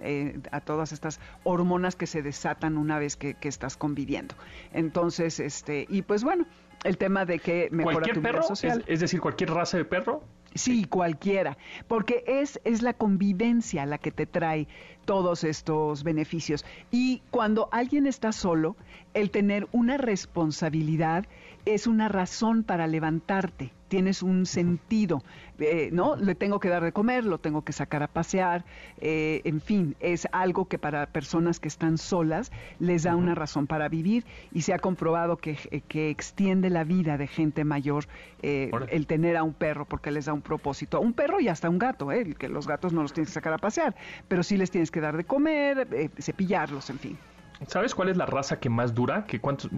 [0.52, 4.36] a todas estas hormonas que se desatan una vez que estás conviviendo.
[4.74, 6.46] Entonces, este, y pues bueno,
[6.84, 8.44] el tema de que mejora tu perro?
[8.44, 8.84] social.
[8.88, 10.24] Es, decir, cualquier raza de perro.
[10.56, 14.68] Sí, cualquiera, porque es, es la convivencia la que te trae
[15.06, 16.66] todos estos beneficios.
[16.90, 18.76] Y cuando alguien está solo,
[19.14, 21.26] el tener una responsabilidad
[21.74, 25.22] es una razón para levantarte, tienes un sentido,
[25.60, 26.16] eh, ¿no?
[26.16, 28.64] Le tengo que dar de comer, lo tengo que sacar a pasear,
[29.02, 33.68] eh, en fin, es algo que para personas que están solas les da una razón
[33.68, 38.08] para vivir y se ha comprobado que, eh, que extiende la vida de gente mayor
[38.42, 41.02] el tener a un perro porque les da un propósito.
[41.02, 42.34] Un perro y hasta un gato, ¿eh?
[42.38, 43.96] que los gatos no los tienes que sacar a pasear,
[44.28, 47.18] pero sí les tienes que dar de comer, cepillarlos, en fin.
[47.66, 49.26] ¿Sabes cuál es la raza que más dura?
[49.26, 49.72] ¿Que cuántos,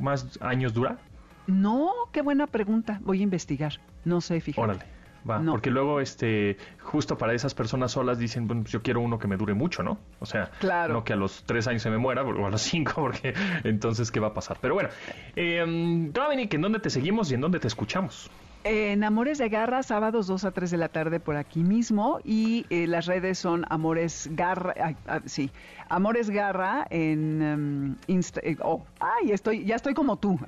[0.00, 0.98] más años dura?
[1.46, 2.98] No, qué buena pregunta.
[3.02, 3.74] Voy a investigar.
[4.04, 4.62] No sé, fíjate.
[4.62, 4.84] Órale.
[5.28, 9.18] Va, porque luego, este, justo para esas personas solas dicen, bueno, pues yo quiero uno
[9.18, 9.98] que me dure mucho, ¿no?
[10.20, 10.50] O sea,
[10.88, 13.32] no que a los tres años se me muera o a los cinco, porque
[13.64, 14.58] entonces, ¿qué va a pasar?
[14.60, 14.90] Pero bueno,
[15.34, 15.64] eh,
[16.12, 18.30] Dominic, ¿en dónde te seguimos y en dónde te escuchamos?
[18.64, 22.20] En Amores de Garra, sábados 2 a 3 de la tarde por aquí mismo.
[22.24, 25.50] Y eh, las redes son Amores Garra, ah, sí,
[25.94, 28.40] Amores Garra en um, Insta.
[28.42, 30.40] Eh, oh, ay, estoy, ya estoy como tú.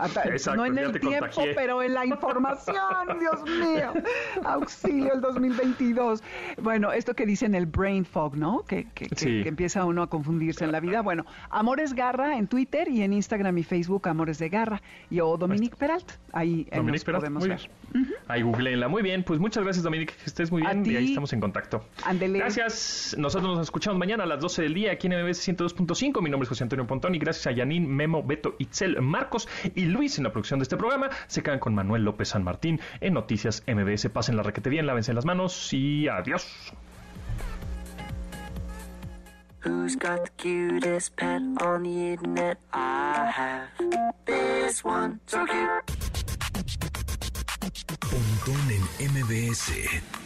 [0.56, 2.74] no en el tiempo, pero en la información,
[3.20, 3.92] Dios mío.
[4.42, 6.24] Auxilio el 2022.
[6.60, 8.64] Bueno, esto que dicen el brain fog, ¿no?
[8.64, 9.06] Que, que,
[9.46, 11.00] empieza uno a confundirse en la vida.
[11.02, 14.82] Bueno, Amores Garra en Twitter y en Instagram y Facebook Amores de Garra.
[15.10, 16.10] Y o Dominique Peralt.
[16.32, 17.70] Ahí eh, nos podemos ver.
[18.26, 18.88] Ahí googleenla.
[18.88, 21.84] Muy bien, pues muchas gracias, Dominique, que estés muy bien y ahí estamos en contacto.
[22.18, 23.14] Gracias.
[23.16, 26.22] Nosotros nos escuchamos mañana a las 12 del día aquí en MBS 102.5.
[26.22, 29.84] Mi nombre es José Antonio Pontón y gracias a Yanin, Memo, Beto, Itzel, Marcos y
[29.84, 31.10] Luis en la producción de este programa.
[31.26, 34.08] Se quedan con Manuel López San Martín en Noticias MBS.
[34.10, 36.72] Pasen la requete bien, lávense las manos y adiós.
[39.64, 42.58] Who's got the cutest pet on the internet?
[42.72, 43.68] I have
[44.24, 45.68] this one, so cute.
[47.98, 50.25] Pontón en MBS.